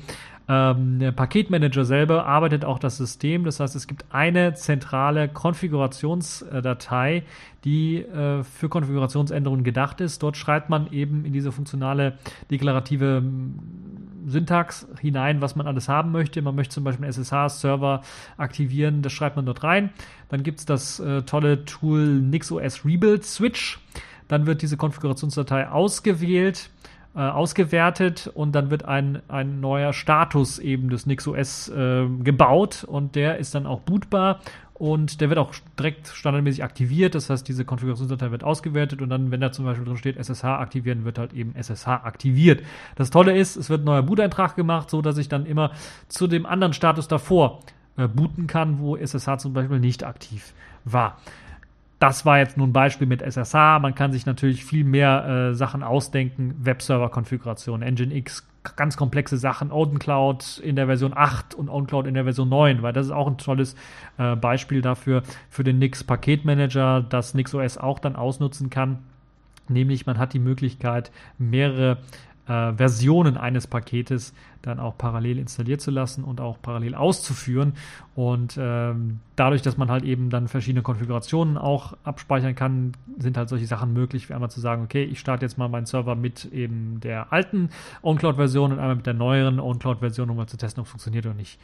[0.50, 3.44] ähm, der Paketmanager selber arbeitet auch das System.
[3.44, 7.24] Das heißt, es gibt eine zentrale Konfigurationsdatei,
[7.64, 10.24] die äh, für Konfigurationsänderungen gedacht ist.
[10.24, 12.18] Dort schreibt man eben in diese funktionale
[12.50, 13.60] deklarative hm,
[14.26, 16.42] Syntax hinein, was man alles haben möchte.
[16.42, 18.02] Man möchte zum Beispiel einen SSH-Server
[18.38, 19.92] aktivieren, das schreibt man dort rein.
[20.30, 23.80] Dann gibt es das äh, tolle Tool NixOS Rebuild Switch.
[24.28, 26.72] Dann wird diese Konfigurationsdatei ausgewählt
[27.16, 33.16] äh, ausgewertet und dann wird ein, ein neuer Status eben des NixOS äh, gebaut und
[33.16, 34.40] der ist dann auch bootbar
[34.80, 37.14] und der wird auch direkt standardmäßig aktiviert.
[37.14, 40.46] Das heißt, diese Konfigurationsdatei wird ausgewertet und dann, wenn da zum Beispiel drin steht SSH
[40.46, 42.64] aktivieren, wird halt eben SSH aktiviert.
[42.96, 45.72] Das Tolle ist, es wird ein neuer Boot-Eintrag gemacht, so dass ich dann immer
[46.08, 47.60] zu dem anderen Status davor
[47.98, 50.54] äh, booten kann, wo SSH zum Beispiel nicht aktiv
[50.86, 51.18] war.
[52.00, 53.80] Das war jetzt nur ein Beispiel mit SSH.
[53.82, 56.56] Man kann sich natürlich viel mehr äh, Sachen ausdenken.
[56.60, 59.70] Webserver-Konfiguration, Nginx, ganz komplexe Sachen.
[59.70, 63.28] OpenCloud in der Version 8 und OwnCloud in der Version 9, weil das ist auch
[63.28, 63.76] ein tolles
[64.18, 69.00] äh, Beispiel dafür, für den Nix Paketmanager, das NixOS auch dann ausnutzen kann.
[69.68, 71.98] Nämlich man hat die Möglichkeit, mehrere
[72.48, 77.74] äh, Versionen eines Paketes dann auch parallel installiert zu lassen und auch parallel auszuführen.
[78.16, 83.48] Und ähm, dadurch, dass man halt eben dann verschiedene Konfigurationen auch abspeichern kann, sind halt
[83.48, 86.46] solche Sachen möglich, wie einmal zu sagen, okay, ich starte jetzt mal meinen Server mit
[86.52, 87.70] eben der alten
[88.02, 91.36] OwnCloud-Version und einmal mit der neueren OwnCloud-Version, um mal zu testen, ob es funktioniert oder
[91.36, 91.60] nicht.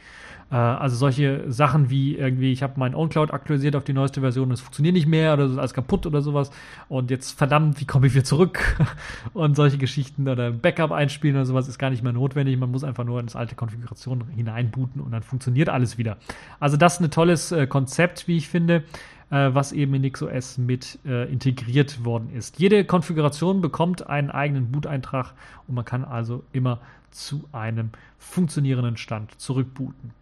[0.50, 4.50] Äh, also solche Sachen wie irgendwie, ich habe meinen OwnCloud aktualisiert auf die neueste Version,
[4.50, 6.50] es funktioniert nicht mehr oder es ist alles kaputt oder sowas
[6.88, 8.60] und jetzt verdammt, wie komme ich wieder zurück?
[9.34, 12.58] und solche Geschichten oder Backup einspielen oder sowas ist gar nicht mehr notwendig.
[12.58, 16.16] Man muss einfach nur in das alte Konfiguration hineinbooten und dann funktioniert alles wieder.
[16.60, 18.84] Also das ist ein tolles äh, Konzept, wie ich finde,
[19.30, 22.58] äh, was eben in NixOS mit äh, integriert worden ist.
[22.58, 25.34] Jede Konfiguration bekommt einen eigenen Boot-Eintrag
[25.66, 30.12] und man kann also immer zu einem funktionierenden Stand zurückbooten.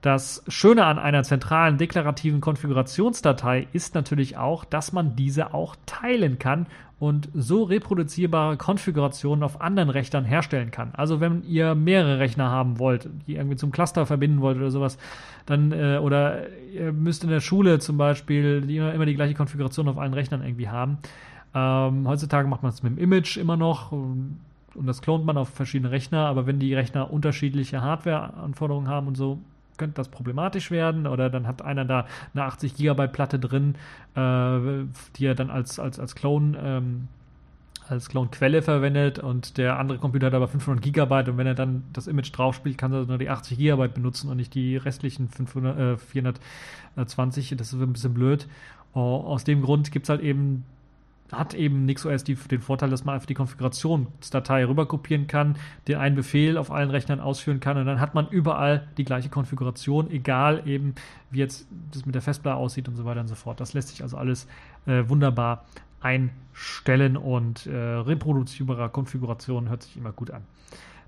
[0.00, 6.38] Das Schöne an einer zentralen deklarativen Konfigurationsdatei ist natürlich auch, dass man diese auch teilen
[6.38, 6.66] kann
[7.00, 10.90] und so reproduzierbare Konfigurationen auf anderen Rechnern herstellen kann.
[10.92, 14.98] Also wenn ihr mehrere Rechner haben wollt, die irgendwie zum Cluster verbinden wollt oder sowas,
[15.46, 19.88] dann äh, oder ihr müsst in der Schule zum Beispiel immer, immer die gleiche Konfiguration
[19.88, 20.98] auf allen Rechnern irgendwie haben.
[21.54, 24.38] Ähm, heutzutage macht man es mit dem Image immer noch und,
[24.74, 29.16] und das klont man auf verschiedene Rechner, aber wenn die Rechner unterschiedliche Hardware-Anforderungen haben und
[29.16, 29.38] so,
[29.80, 33.74] könnte das problematisch werden oder dann hat einer da eine 80 Gigabyte Platte drin,
[34.14, 34.84] äh,
[35.16, 37.08] die er dann als, als, als Clone ähm,
[37.88, 41.82] als Clone-Quelle verwendet und der andere Computer hat aber 500 Gigabyte und wenn er dann
[41.92, 45.28] das Image drauf spielt, kann er nur die 80 Gigabyte benutzen und nicht die restlichen
[45.28, 47.54] 500, äh, 420.
[47.56, 48.46] Das ist ein bisschen blöd.
[48.94, 50.64] Oh, aus dem Grund gibt es halt eben
[51.32, 55.56] hat eben NixOS die, den Vorteil, dass man einfach die Konfigurationsdatei rüberkopieren kann,
[55.88, 59.28] den einen Befehl auf allen Rechnern ausführen kann und dann hat man überall die gleiche
[59.28, 60.94] Konfiguration, egal eben
[61.30, 63.60] wie jetzt das mit der Festplatte aussieht und so weiter und so fort.
[63.60, 64.46] Das lässt sich also alles
[64.86, 65.64] äh, wunderbar
[66.00, 70.42] einstellen und äh, reproduzierbarer Konfiguration hört sich immer gut an.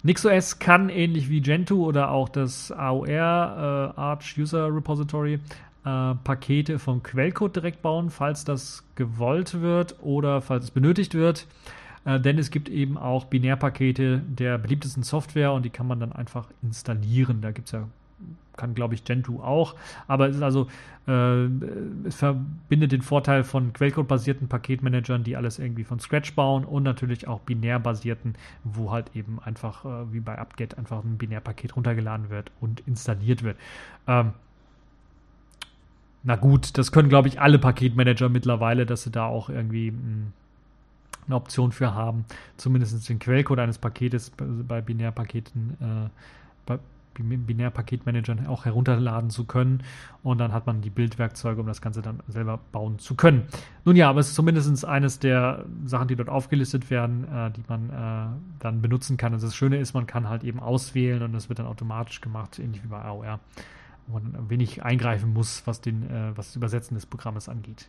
[0.04, 5.38] NixOS kann ähnlich wie Gentoo oder auch das AOR äh, Arch User Repository
[5.85, 11.47] äh, Pakete vom Quellcode direkt bauen, falls das gewollt wird oder falls es benötigt wird.
[12.05, 16.12] Äh, denn es gibt eben auch Binärpakete der beliebtesten Software und die kann man dann
[16.12, 17.40] einfach installieren.
[17.40, 17.88] Da gibt es ja,
[18.56, 19.75] kann glaube ich Gentoo auch,
[20.09, 20.69] aber es ist also,
[21.06, 21.46] äh,
[22.04, 27.29] es verbindet den Vorteil von Quellcode-basierten Paketmanagern, die alles irgendwie von Scratch bauen und natürlich
[27.29, 28.35] auch binärbasierten,
[28.65, 33.42] wo halt eben einfach äh, wie bei UpGet einfach ein Binärpaket runtergeladen wird und installiert
[33.42, 33.56] wird.
[34.06, 34.33] Ähm,
[36.25, 39.98] na gut, das können, glaube ich, alle Paketmanager mittlerweile, dass sie da auch irgendwie mh,
[39.98, 40.33] hm,
[41.27, 42.25] eine Option für haben,
[42.56, 46.08] zumindest den Quellcode eines Paketes bei Binärpaketen, äh,
[46.66, 46.79] bei
[47.14, 49.83] Binärpaketmanagern auch herunterladen zu können.
[50.23, 53.46] Und dann hat man die Bildwerkzeuge, um das Ganze dann selber bauen zu können.
[53.85, 57.62] Nun ja, aber es ist zumindest eines der Sachen, die dort aufgelistet werden, äh, die
[57.68, 59.33] man äh, dann benutzen kann.
[59.33, 62.58] Also das Schöne ist, man kann halt eben auswählen und das wird dann automatisch gemacht,
[62.58, 63.40] ähnlich wie bei AOR,
[64.07, 67.88] wo man wenig eingreifen muss, was, den, äh, was das Übersetzen des Programmes angeht.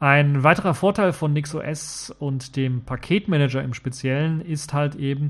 [0.00, 5.28] Ein weiterer Vorteil von NixOS und dem Paketmanager im Speziellen ist halt eben,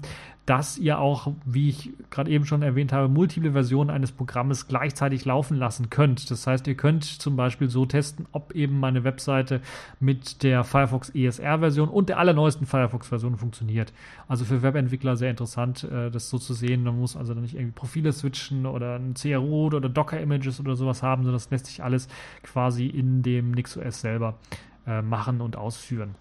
[0.50, 5.24] dass ihr auch, wie ich gerade eben schon erwähnt habe, multiple Versionen eines Programmes gleichzeitig
[5.24, 6.28] laufen lassen könnt.
[6.28, 9.60] Das heißt, ihr könnt zum Beispiel so testen, ob eben meine Webseite
[10.00, 13.92] mit der Firefox ESR-Version und der allerneuesten Firefox-Version funktioniert.
[14.26, 16.82] Also für Webentwickler sehr interessant, äh, das so zu sehen.
[16.82, 21.22] Man muss also nicht irgendwie Profile switchen oder ein CRO oder Docker-Images oder sowas haben,
[21.22, 22.08] sondern das lässt sich alles
[22.42, 24.36] quasi in dem NixOS selber
[24.84, 26.16] äh, machen und ausführen.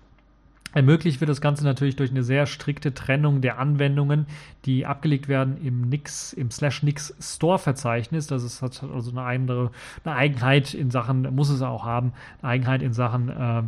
[0.73, 4.27] Ermöglicht wird das Ganze natürlich durch eine sehr strikte Trennung der Anwendungen,
[4.65, 8.27] die abgelegt werden im Nix, im Slash Nix Store Verzeichnis.
[8.27, 9.71] Das ist, hat also eine andere,
[10.03, 13.63] eine Eigenheit in Sachen, muss es auch haben, eine Eigenheit in Sachen, äh,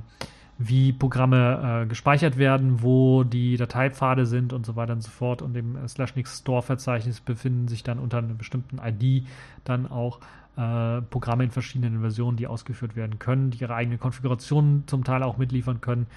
[0.60, 5.42] wie Programme äh, gespeichert werden, wo die Dateipfade sind und so weiter und so fort.
[5.42, 9.26] Und im Slash Nix Store Verzeichnis befinden sich dann unter einer bestimmten ID
[9.64, 10.20] dann auch
[10.58, 15.24] äh, Programme in verschiedenen Versionen, die ausgeführt werden können, die ihre eigene Konfiguration zum Teil
[15.24, 16.08] auch mitliefern können.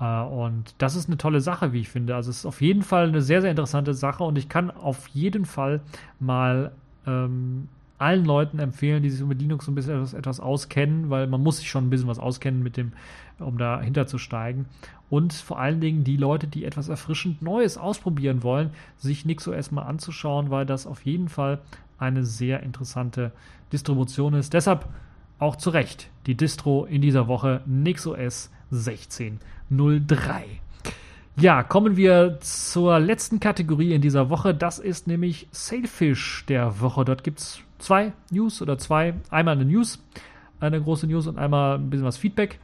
[0.00, 2.14] Äh, und das ist eine tolle Sache, wie ich finde.
[2.14, 5.08] Also es ist auf jeden Fall eine sehr, sehr interessante Sache und ich kann auf
[5.08, 5.80] jeden Fall
[6.18, 6.72] mal
[7.06, 7.68] ähm,
[7.98, 11.42] allen Leuten empfehlen, die sich mit Linux so ein bisschen etwas, etwas, auskennen, weil man
[11.42, 12.92] muss sich schon ein bisschen was auskennen mit dem,
[13.38, 14.66] um dahinter zu steigen.
[15.10, 19.82] Und vor allen Dingen die Leute, die etwas erfrischend Neues ausprobieren wollen, sich NixOS mal
[19.82, 21.58] anzuschauen, weil das auf jeden Fall
[21.98, 23.32] eine sehr interessante
[23.72, 24.52] Distribution ist.
[24.52, 24.88] Deshalb
[25.38, 30.42] auch zu Recht die Distro in dieser Woche NixOS 16.03.
[31.36, 34.54] Ja, kommen wir zur letzten Kategorie in dieser Woche.
[34.54, 37.04] Das ist nämlich Sailfish der Woche.
[37.04, 39.14] Dort gibt es zwei News oder zwei.
[39.30, 40.04] Einmal eine News,
[40.60, 42.58] eine große News und einmal ein bisschen was Feedback.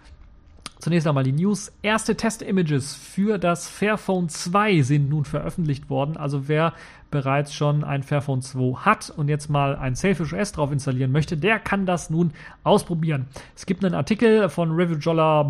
[0.78, 1.72] Zunächst einmal die News.
[1.82, 6.16] Erste Test-Images für das Fairphone 2 sind nun veröffentlicht worden.
[6.16, 6.74] Also wer
[7.10, 11.36] bereits schon ein Fairphone 2 hat und jetzt mal ein Selfish OS drauf installieren möchte,
[11.36, 13.26] der kann das nun ausprobieren.
[13.54, 15.44] Es gibt einen Artikel von Reviewjolla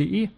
[0.00, 0.28] blogspot.de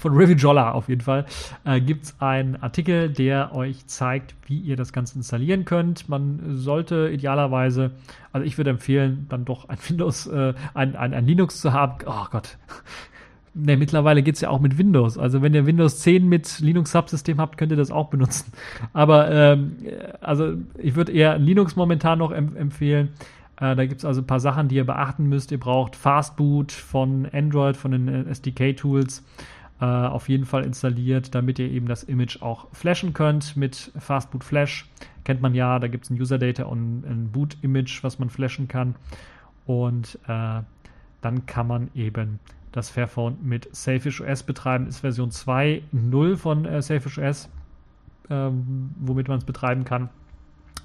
[0.00, 1.26] von Reviewjolla auf jeden Fall,
[1.64, 6.08] äh, gibt es einen Artikel, der euch zeigt, wie ihr das Ganze installieren könnt.
[6.08, 7.90] Man sollte idealerweise,
[8.32, 11.94] also ich würde empfehlen, dann doch ein Windows, äh, ein, ein, ein Linux zu haben.
[12.06, 12.58] Oh Gott,
[13.54, 15.18] Ne, mittlerweile geht es ja auch mit Windows.
[15.18, 18.50] Also wenn ihr Windows 10 mit Linux-Subsystem habt, könnt ihr das auch benutzen.
[18.94, 19.76] Aber ähm,
[20.22, 23.10] also ich würde eher Linux momentan noch em empfehlen.
[23.62, 25.52] Äh, da gibt es also ein paar Sachen, die ihr beachten müsst.
[25.52, 29.24] Ihr braucht Fastboot von Android, von den äh, SDK-Tools
[29.80, 34.42] äh, auf jeden Fall installiert, damit ihr eben das Image auch flashen könnt mit Fastboot
[34.42, 34.90] Flash.
[35.22, 38.96] Kennt man ja, da gibt es ein User-Data und ein Boot-Image, was man flashen kann.
[39.64, 40.62] Und äh,
[41.20, 42.40] dann kann man eben
[42.72, 44.88] das Fairphone mit Selfish OS betreiben.
[44.88, 47.48] Ist Version 2.0 von äh, Selfish OS,
[48.28, 50.08] ähm, womit man es betreiben kann.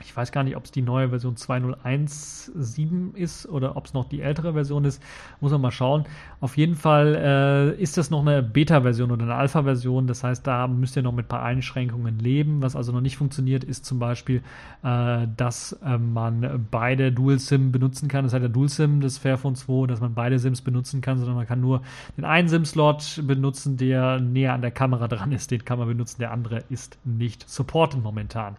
[0.04, 4.06] Ich weiß gar nicht, ob es die neue Version 2.0.1.7 ist oder ob es noch
[4.06, 5.02] die ältere Version ist.
[5.42, 6.06] Muss man mal schauen.
[6.40, 10.06] Auf jeden Fall äh, ist das noch eine Beta-Version oder eine Alpha-Version.
[10.06, 12.62] Das heißt, da müsst ihr noch mit ein paar Einschränkungen leben.
[12.62, 14.44] Was also noch nicht funktioniert, ist zum Beispiel,
[14.84, 18.24] äh, dass äh, man beide Dual-SIM benutzen kann.
[18.24, 21.48] Das heißt, der Dual-SIM des Fairphone 2, dass man beide SIMs benutzen kann, sondern man
[21.48, 21.82] kann nur
[22.18, 25.50] den einen SIM-Slot benutzen, der näher an der Kamera dran ist.
[25.50, 26.20] Den kann man benutzen.
[26.20, 28.58] Der andere ist nicht supported momentan.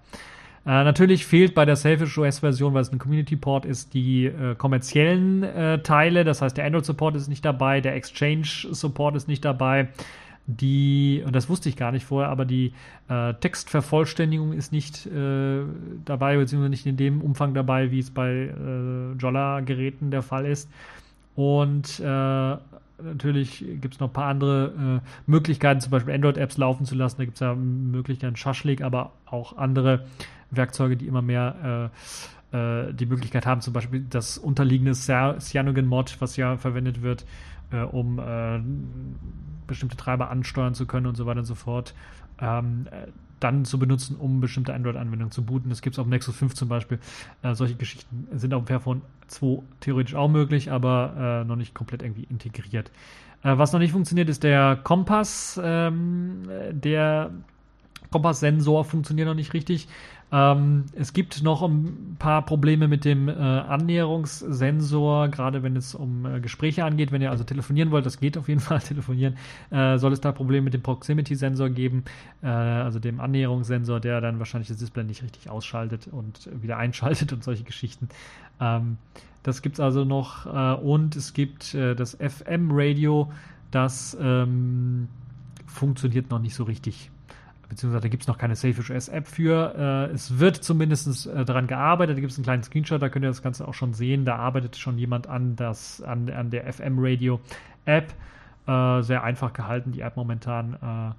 [0.67, 5.43] Äh, natürlich fehlt bei der Selfish OS-Version, weil es ein Community-Port ist, die äh, kommerziellen
[5.43, 6.25] äh, Teile.
[6.25, 9.89] Das heißt, der Android-Support ist nicht dabei, der Exchange-Support ist nicht dabei.
[10.47, 12.73] Die, und das wusste ich gar nicht vorher, aber die
[13.09, 15.61] äh, Textvervollständigung ist nicht äh,
[16.07, 20.71] dabei, beziehungsweise nicht in dem Umfang dabei, wie es bei äh, Jolla-Geräten der Fall ist.
[21.35, 22.01] Und
[23.03, 27.19] natürlich gibt es noch ein paar andere äh, Möglichkeiten, zum Beispiel Android-Apps laufen zu lassen.
[27.19, 30.07] Da gibt es ja Möglichkeiten, Schaschlik, aber auch andere
[30.51, 36.37] Werkzeuge, die immer mehr äh, äh, die Möglichkeit haben, zum Beispiel das unterliegende Cyanogen-Mod, was
[36.37, 37.27] ja verwendet wird,
[37.71, 38.59] äh, um äh,
[39.67, 41.95] bestimmte Treiber ansteuern zu können und so weiter und so fort,
[42.41, 45.69] ähm, äh, dann zu benutzen, um bestimmte Android-Anwendungen zu booten.
[45.69, 46.99] Das gibt es auf Nexus 5 zum Beispiel.
[47.43, 52.03] Äh, solche Geschichten sind auf dem Fairphone 2 theoretisch auch möglich, aber noch nicht komplett
[52.03, 52.91] irgendwie integriert.
[53.43, 57.31] was noch nicht funktioniert, ist der Kompass, ähm, der
[58.11, 59.89] Kompasssensor funktioniert noch nicht richtig.
[60.31, 66.27] Ähm, es gibt noch ein paar Probleme mit dem äh, Annäherungssensor, gerade wenn es um
[66.27, 67.13] äh, Gespräche angeht.
[67.13, 69.37] Wenn ihr also telefonieren wollt, das geht auf jeden Fall telefonieren,
[69.71, 72.05] äh, soll es da Probleme mit dem Proximity-Sensor geben,
[72.43, 77.33] äh, also dem Annäherungssensor, der dann wahrscheinlich das Display nicht richtig ausschaltet und wieder einschaltet
[77.33, 78.09] und solche Geschichten.
[78.61, 78.99] Ähm,
[79.43, 80.45] das gibt es also noch.
[80.47, 83.33] Äh, und es gibt äh, das FM-Radio,
[83.71, 85.09] das ähm,
[85.67, 87.11] funktioniert noch nicht so richtig
[87.69, 90.09] beziehungsweise da gibt es noch keine Safish S App für.
[90.11, 92.17] Äh, es wird zumindest äh, daran gearbeitet.
[92.17, 94.25] Da gibt es einen kleinen Screenshot, da könnt ihr das Ganze auch schon sehen.
[94.25, 97.41] Da arbeitet schon jemand an, das, an, an der FM Radio
[97.85, 98.15] App.
[98.67, 101.15] Äh, sehr einfach gehalten, die App momentan.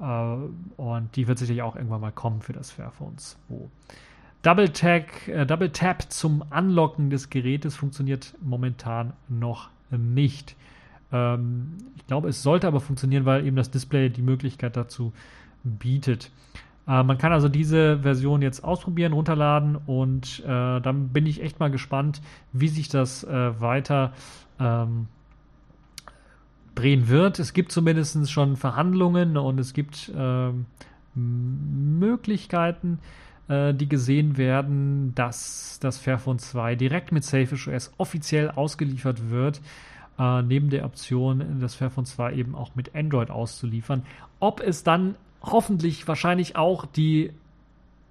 [0.00, 0.36] Äh, äh,
[0.76, 3.34] und die wird sicherlich auch irgendwann mal kommen für das Fairphone 2.
[4.42, 10.54] Double, Tag, äh, Double Tap zum Anlocken des Gerätes funktioniert momentan noch nicht.
[11.12, 15.12] Ähm, ich glaube, es sollte aber funktionieren, weil eben das Display die Möglichkeit dazu
[15.64, 16.30] bietet.
[16.86, 21.60] Äh, man kann also diese Version jetzt ausprobieren, runterladen und äh, dann bin ich echt
[21.60, 22.20] mal gespannt,
[22.52, 24.12] wie sich das äh, weiter
[24.60, 25.06] ähm,
[26.74, 27.38] drehen wird.
[27.38, 30.66] Es gibt zumindest schon Verhandlungen und es gibt ähm,
[31.14, 32.98] Möglichkeiten,
[33.48, 39.60] äh, die gesehen werden, dass das Fairphone 2 direkt mit Safish OS offiziell ausgeliefert wird.
[40.16, 44.04] Uh, neben der Option, das Fairphone 2 eben auch mit Android auszuliefern.
[44.38, 47.30] Ob es dann hoffentlich wahrscheinlich auch die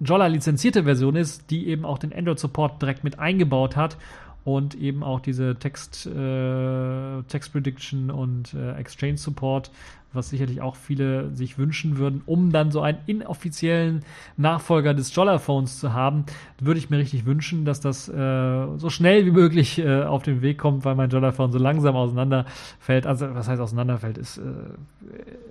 [0.00, 3.96] Jolla lizenzierte Version ist, die eben auch den Android-Support direkt mit eingebaut hat
[4.44, 9.70] und eben auch diese Text, äh, Text Prediction und äh, Exchange Support,
[10.14, 14.04] was sicherlich auch viele sich wünschen würden, um dann so einen inoffiziellen
[14.36, 16.24] Nachfolger des Jolla Phones zu haben,
[16.60, 20.42] würde ich mir richtig wünschen, dass das äh, so schnell wie möglich äh, auf den
[20.42, 23.06] Weg kommt, weil mein Jolla Phone so langsam auseinanderfällt.
[23.06, 24.18] Also was heißt auseinanderfällt?
[24.18, 24.42] Es, äh,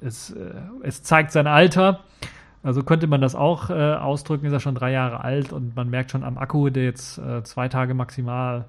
[0.02, 0.52] es, äh,
[0.84, 2.02] es zeigt sein Alter.
[2.64, 5.90] Also könnte man das auch äh, ausdrücken, ist er schon drei Jahre alt und man
[5.90, 8.66] merkt schon am Akku, der jetzt äh, zwei Tage maximal,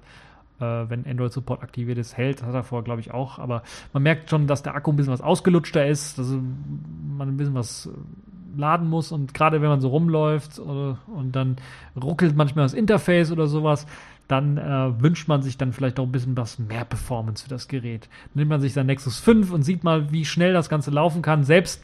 [0.63, 2.39] wenn Android Support aktiviert ist, hält.
[2.39, 3.39] Das hat er vorher, glaube ich, auch.
[3.39, 7.37] Aber man merkt schon, dass der Akku ein bisschen was ausgelutschter ist, dass man ein
[7.37, 11.57] bisschen was äh, laden muss und gerade wenn man so rumläuft äh, und dann
[12.01, 13.85] ruckelt manchmal das Interface oder sowas,
[14.27, 17.67] dann äh, wünscht man sich dann vielleicht auch ein bisschen was mehr Performance für das
[17.67, 18.09] Gerät.
[18.33, 21.43] Nimmt man sich sein Nexus 5 und sieht mal, wie schnell das Ganze laufen kann,
[21.43, 21.83] selbst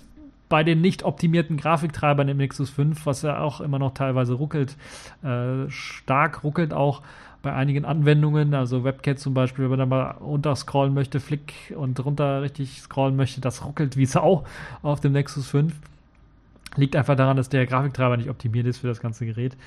[0.49, 4.75] bei den nicht optimierten Grafiktreibern im Nexus 5, was ja auch immer noch teilweise ruckelt,
[5.23, 7.01] äh, stark ruckelt auch
[7.41, 11.73] bei einigen Anwendungen, also WebCat zum Beispiel, wenn man da mal runter scrollen möchte, Flick
[11.75, 14.43] und runter richtig scrollen möchte, das ruckelt wie Sau
[14.83, 15.73] auf dem Nexus 5.
[16.75, 19.57] Liegt einfach daran, dass der Grafiktreiber nicht optimiert ist für das ganze Gerät.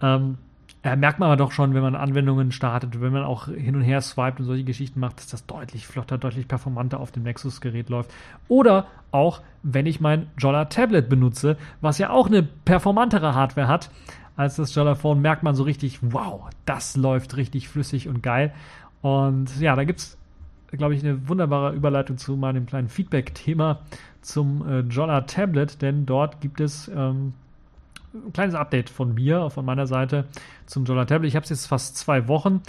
[0.00, 0.38] Ähm,
[0.84, 3.82] äh, merkt man aber doch schon, wenn man Anwendungen startet, wenn man auch hin und
[3.82, 7.88] her swiped und solche Geschichten macht, dass das deutlich flotter, deutlich performanter auf dem Nexus-Gerät
[7.88, 8.12] läuft.
[8.48, 13.90] Oder auch, wenn ich mein Jolla Tablet benutze, was ja auch eine performantere Hardware hat
[14.36, 18.52] als das Jolla Phone, merkt man so richtig, wow, das läuft richtig flüssig und geil.
[19.02, 20.16] Und ja, da gibt es,
[20.72, 23.80] glaube ich, eine wunderbare Überleitung zu meinem kleinen Feedback-Thema
[24.22, 27.34] zum äh, Jolla Tablet, denn dort gibt es ähm,
[28.14, 30.24] ein kleines Update von mir, von meiner Seite
[30.66, 31.28] zum Dollar Tablet.
[31.28, 32.62] Ich habe es jetzt fast zwei Wochen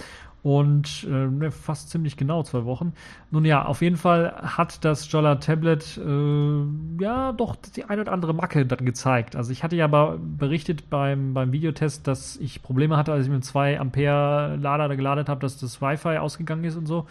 [0.46, 2.92] und äh, ne, fast ziemlich genau zwei Wochen.
[3.32, 8.12] Nun ja, auf jeden Fall hat das Jolla Tablet äh, ja doch die ein oder
[8.12, 9.34] andere Macke dann gezeigt.
[9.34, 13.32] Also ich hatte ja aber berichtet beim, beim Videotest, dass ich Probleme hatte, als ich
[13.32, 17.06] mit 2 Ampere Lader geladen habe, dass das Wi-Fi ausgegangen ist und so.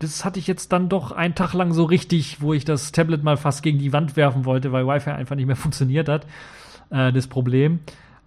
[0.00, 3.22] Das hatte ich jetzt dann doch einen Tag lang so richtig, wo ich das Tablet
[3.22, 6.26] mal fast gegen die Wand werfen wollte, weil Wi-Fi einfach nicht mehr funktioniert hat
[6.90, 7.78] äh, das Problem.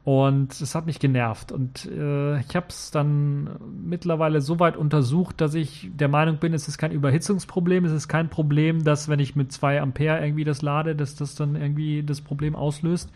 [0.05, 1.53] Und es hat mich genervt.
[1.53, 3.51] Und äh, ich habe es dann
[3.85, 7.85] mittlerweile so weit untersucht, dass ich der Meinung bin, es ist kein Überhitzungsproblem.
[7.85, 11.35] Es ist kein Problem, dass wenn ich mit 2 Ampere irgendwie das lade, dass das
[11.35, 13.09] dann irgendwie das Problem auslöst.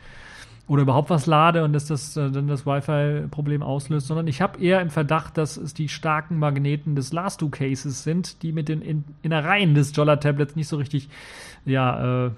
[0.67, 4.59] Oder überhaupt was lade und dass das äh, dann das Wi-Fi-Problem auslöst, sondern ich habe
[4.59, 8.67] eher im Verdacht, dass es die starken Magneten des Last Two Cases sind, die mit
[8.67, 11.07] den in Innereien des Jolla-Tablets nicht so richtig,
[11.65, 12.31] ja, äh,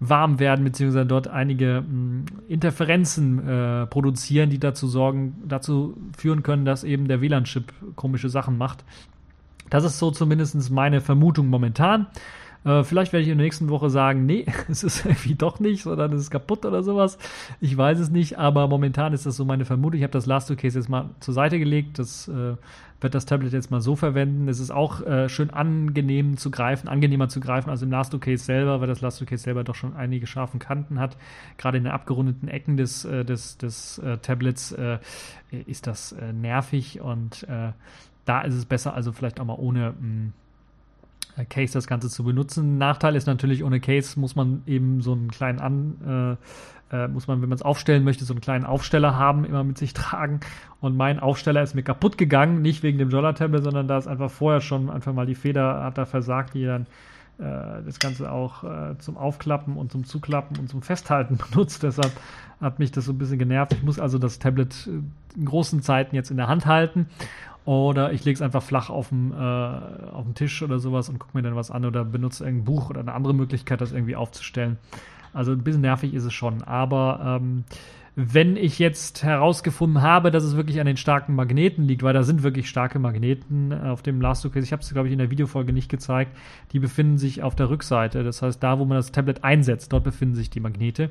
[0.00, 6.42] warm werden, beziehungsweise dort einige mh, hm, Interferenzen äh, produzieren, die dazu sorgen, dazu führen
[6.42, 8.84] können, dass eben der WLAN-Chip komische Sachen macht.
[9.70, 12.06] Das ist so zumindest meine Vermutung momentan.
[12.66, 15.84] Äh, vielleicht werde ich in der nächsten Woche sagen, nee, es ist irgendwie doch nicht,
[15.84, 17.16] sondern es ist kaputt oder sowas.
[17.60, 19.98] Ich weiß es nicht, aber momentan ist das so meine Vermutung.
[19.98, 22.00] Ich habe das Last Case jetzt mal zur Seite gelegt.
[22.00, 22.56] Das äh,
[23.00, 24.48] wird das Tablet jetzt mal so verwenden.
[24.48, 28.44] Es ist auch äh, schön angenehm zu greifen, angenehmer zu greifen als im Last Case
[28.44, 31.16] selber, weil das Last Case selber doch schon einige scharfen Kanten hat.
[31.58, 34.98] Gerade in den abgerundeten Ecken des, äh, des, des äh, Tablets äh,
[35.66, 37.46] ist das nervig und
[38.26, 40.32] da ist es besser, also vielleicht auch mal ohne mh, mm,
[41.44, 42.78] Case das Ganze zu benutzen.
[42.78, 46.38] Nachteil ist natürlich, ohne Case muss man eben so einen kleinen an,
[46.92, 49.64] äh, äh, muss man, wenn man es aufstellen möchte, so einen kleinen Aufsteller haben, immer
[49.64, 50.40] mit sich tragen.
[50.80, 54.30] Und mein Aufsteller ist mir kaputt gegangen, nicht wegen dem Jolla-Tablet, sondern da ist einfach
[54.30, 56.86] vorher schon einfach mal die Feder hat da versagt, die dann
[57.38, 61.82] äh, das Ganze auch äh, zum Aufklappen und zum Zuklappen und zum Festhalten benutzt.
[61.82, 62.12] Deshalb
[62.60, 63.74] hat mich das so ein bisschen genervt.
[63.74, 67.08] Ich muss also das Tablet in großen Zeiten jetzt in der Hand halten
[67.66, 71.18] oder ich lege es einfach flach auf dem, äh, auf dem Tisch oder sowas und
[71.18, 74.16] gucke mir dann was an oder benutze irgendein Buch oder eine andere Möglichkeit, das irgendwie
[74.16, 74.78] aufzustellen.
[75.34, 76.62] Also ein bisschen nervig ist es schon.
[76.62, 77.64] Aber ähm,
[78.14, 82.22] wenn ich jetzt herausgefunden habe, dass es wirklich an den starken Magneten liegt, weil da
[82.22, 85.18] sind wirklich starke Magneten äh, auf dem Last Case, ich habe es glaube ich in
[85.18, 86.34] der Videofolge nicht gezeigt,
[86.72, 88.22] die befinden sich auf der Rückseite.
[88.22, 91.10] Das heißt, da wo man das Tablet einsetzt, dort befinden sich die Magnete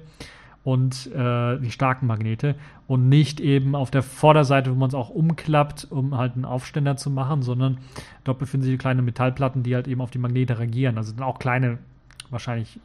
[0.65, 2.55] und äh, die starken Magnete
[2.87, 6.97] und nicht eben auf der Vorderseite, wo man es auch umklappt, um halt einen Aufständer
[6.97, 7.77] zu machen, sondern
[8.23, 10.97] dort befinden sich kleine Metallplatten, die halt eben auf die Magnete reagieren.
[10.97, 11.77] Also sind auch kleine,
[12.31, 12.79] wahrscheinlich,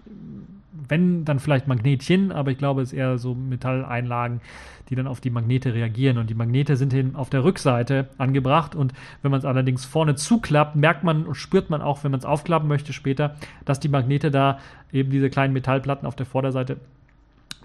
[0.88, 4.42] wenn dann vielleicht Magnetchen, aber ich glaube, es ist eher so Metalleinlagen,
[4.90, 6.18] die dann auf die Magnete reagieren.
[6.18, 8.74] Und die Magnete sind eben auf der Rückseite angebracht.
[8.74, 12.20] Und wenn man es allerdings vorne zuklappt, merkt man und spürt man auch, wenn man
[12.20, 14.58] es aufklappen möchte später, dass die Magnete da
[14.92, 16.76] eben diese kleinen Metallplatten auf der Vorderseite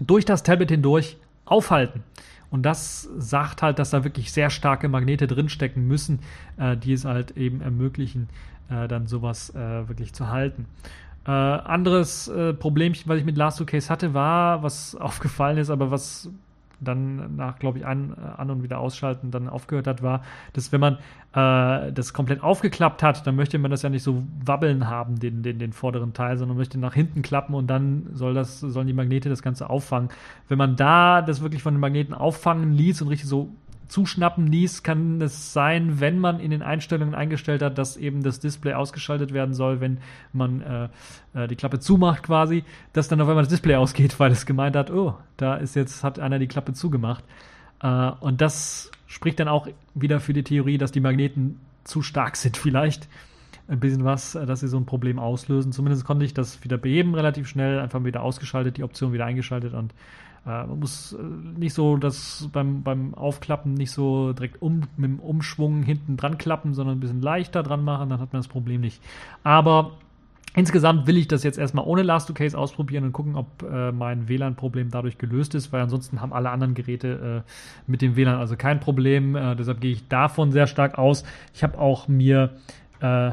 [0.00, 2.02] durch das Tablet hindurch aufhalten.
[2.50, 6.20] Und das sagt halt, dass da wirklich sehr starke Magnete drinstecken müssen,
[6.58, 8.28] äh, die es halt eben ermöglichen,
[8.70, 10.66] äh, dann sowas äh, wirklich zu halten.
[11.26, 15.70] Äh, anderes äh, Problemchen, was ich mit Last 2 Case hatte, war, was aufgefallen ist,
[15.70, 16.30] aber was
[16.80, 20.22] dann nach, glaube ich, an, äh, an und wieder ausschalten dann aufgehört hat, war,
[20.52, 20.94] dass wenn man
[21.32, 25.42] äh, das komplett aufgeklappt hat, dann möchte man das ja nicht so wabbeln haben, den,
[25.42, 28.92] den, den vorderen Teil, sondern möchte nach hinten klappen und dann soll das, sollen die
[28.92, 30.10] Magnete das Ganze auffangen.
[30.48, 33.50] Wenn man da das wirklich von den Magneten auffangen ließ und richtig so
[33.88, 38.40] zuschnappen ließ, kann es sein, wenn man in den Einstellungen eingestellt hat, dass eben das
[38.40, 39.98] Display ausgeschaltet werden soll, wenn
[40.32, 40.88] man äh,
[41.34, 44.76] äh, die Klappe zumacht quasi, dass dann auf einmal das Display ausgeht, weil es gemeint
[44.76, 47.24] hat, oh, da ist jetzt, hat einer die Klappe zugemacht.
[47.82, 52.36] Äh, und das spricht dann auch wieder für die Theorie, dass die Magneten zu stark
[52.36, 53.08] sind vielleicht.
[53.68, 55.72] Ein bisschen was, äh, dass sie so ein Problem auslösen.
[55.72, 59.74] Zumindest konnte ich das wieder beheben, relativ schnell, einfach wieder ausgeschaltet, die Option wieder eingeschaltet
[59.74, 59.92] und
[60.46, 61.22] man muss äh,
[61.58, 66.38] nicht so das beim, beim Aufklappen nicht so direkt um, mit dem Umschwung hinten dran
[66.38, 69.02] klappen, sondern ein bisschen leichter dran machen, dann hat man das Problem nicht.
[69.42, 69.92] Aber
[70.56, 73.92] Insgesamt will ich das jetzt erstmal ohne Last to Case ausprobieren und gucken, ob äh,
[73.92, 77.50] mein WLAN-Problem dadurch gelöst ist, weil ansonsten haben alle anderen Geräte äh,
[77.86, 79.36] mit dem WLAN also kein Problem.
[79.36, 81.24] Äh, deshalb gehe ich davon sehr stark aus.
[81.52, 82.54] Ich habe auch mir
[83.00, 83.32] äh,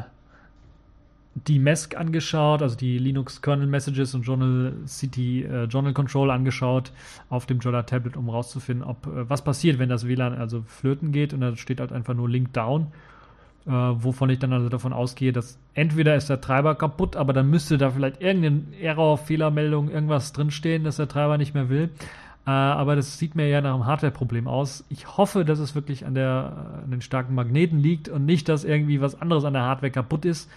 [1.35, 6.91] die MESC angeschaut, also die Linux Kernel Messages und Journal City äh, Journal Control angeschaut
[7.29, 11.11] auf dem Jolla Tablet, um rauszufinden, ob äh, was passiert, wenn das WLAN also flöten
[11.11, 12.87] geht und da steht halt einfach nur Link down,
[13.65, 17.49] äh, wovon ich dann also davon ausgehe, dass entweder ist der Treiber kaputt, aber dann
[17.49, 21.89] müsste da vielleicht irgendeine Error, Fehlermeldung, irgendwas drinstehen, dass der Treiber nicht mehr will.
[22.45, 24.85] Äh, aber das sieht mir ja nach einem Hardware-Problem aus.
[24.89, 28.63] Ich hoffe, dass es wirklich an, der, an den starken Magneten liegt und nicht, dass
[28.63, 30.49] irgendwie was anderes an der Hardware kaputt ist.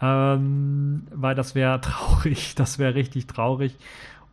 [0.00, 3.76] Ähm, weil das wäre traurig, das wäre richtig traurig.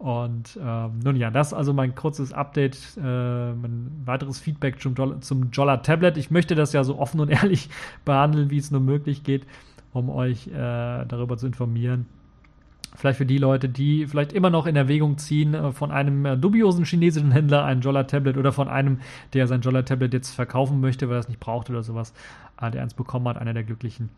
[0.03, 5.21] Und ähm, nun ja, das also mein kurzes Update, äh, mein weiteres Feedback zum, Jolla,
[5.21, 6.17] zum Jolla Tablet.
[6.17, 7.69] Ich möchte das ja so offen und ehrlich
[8.03, 9.43] behandeln, wie es nur möglich geht,
[9.93, 12.05] um euch äh, darüber zu informieren.
[12.95, 16.37] Vielleicht für die Leute, die vielleicht immer noch in Erwägung ziehen, äh, von einem äh,
[16.37, 18.99] dubiosen chinesischen Händler ein Jolla Tablet oder von einem,
[19.31, 22.13] der sein Jolla Tablet jetzt verkaufen möchte, weil er es nicht braucht oder sowas,
[22.61, 24.09] der eins bekommen hat, einer der Glücklichen,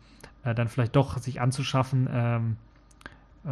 [0.54, 2.08] dann vielleicht doch sich anzuschaffen.
[2.12, 2.56] Ähm,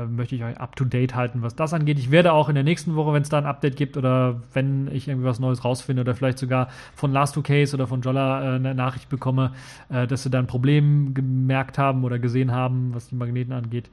[0.08, 1.98] möchte ich euch up to date halten, was das angeht.
[1.98, 4.88] Ich werde auch in der nächsten Woche, wenn es da ein Update gibt oder wenn
[4.92, 8.42] ich irgendwie was Neues rausfinde oder vielleicht sogar von Last Two Case oder von Jolla
[8.42, 9.52] äh, eine Nachricht bekomme,
[9.90, 13.88] äh, dass sie da ein Problem gemerkt haben oder gesehen haben, was die Magneten angeht,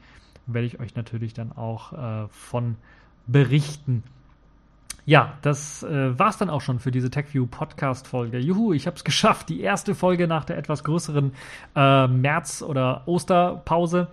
[0.47, 2.75] werde ich euch natürlich dann auch äh, von
[3.27, 4.03] berichten.
[5.05, 8.37] Ja, das äh, war's dann auch schon für diese TechView Podcast Folge.
[8.37, 9.49] Juhu, ich habe es geschafft.
[9.49, 11.33] Die erste Folge nach der etwas größeren
[11.75, 14.07] äh, März- oder Osterpause.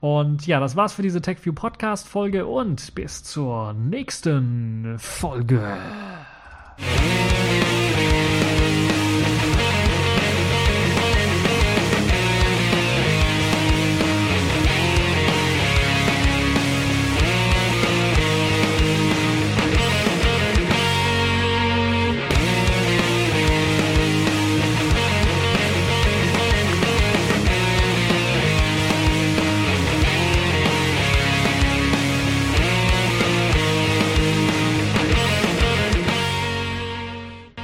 [0.00, 5.78] Und ja, das war's für diese TechView Podcast Folge und bis zur nächsten Folge.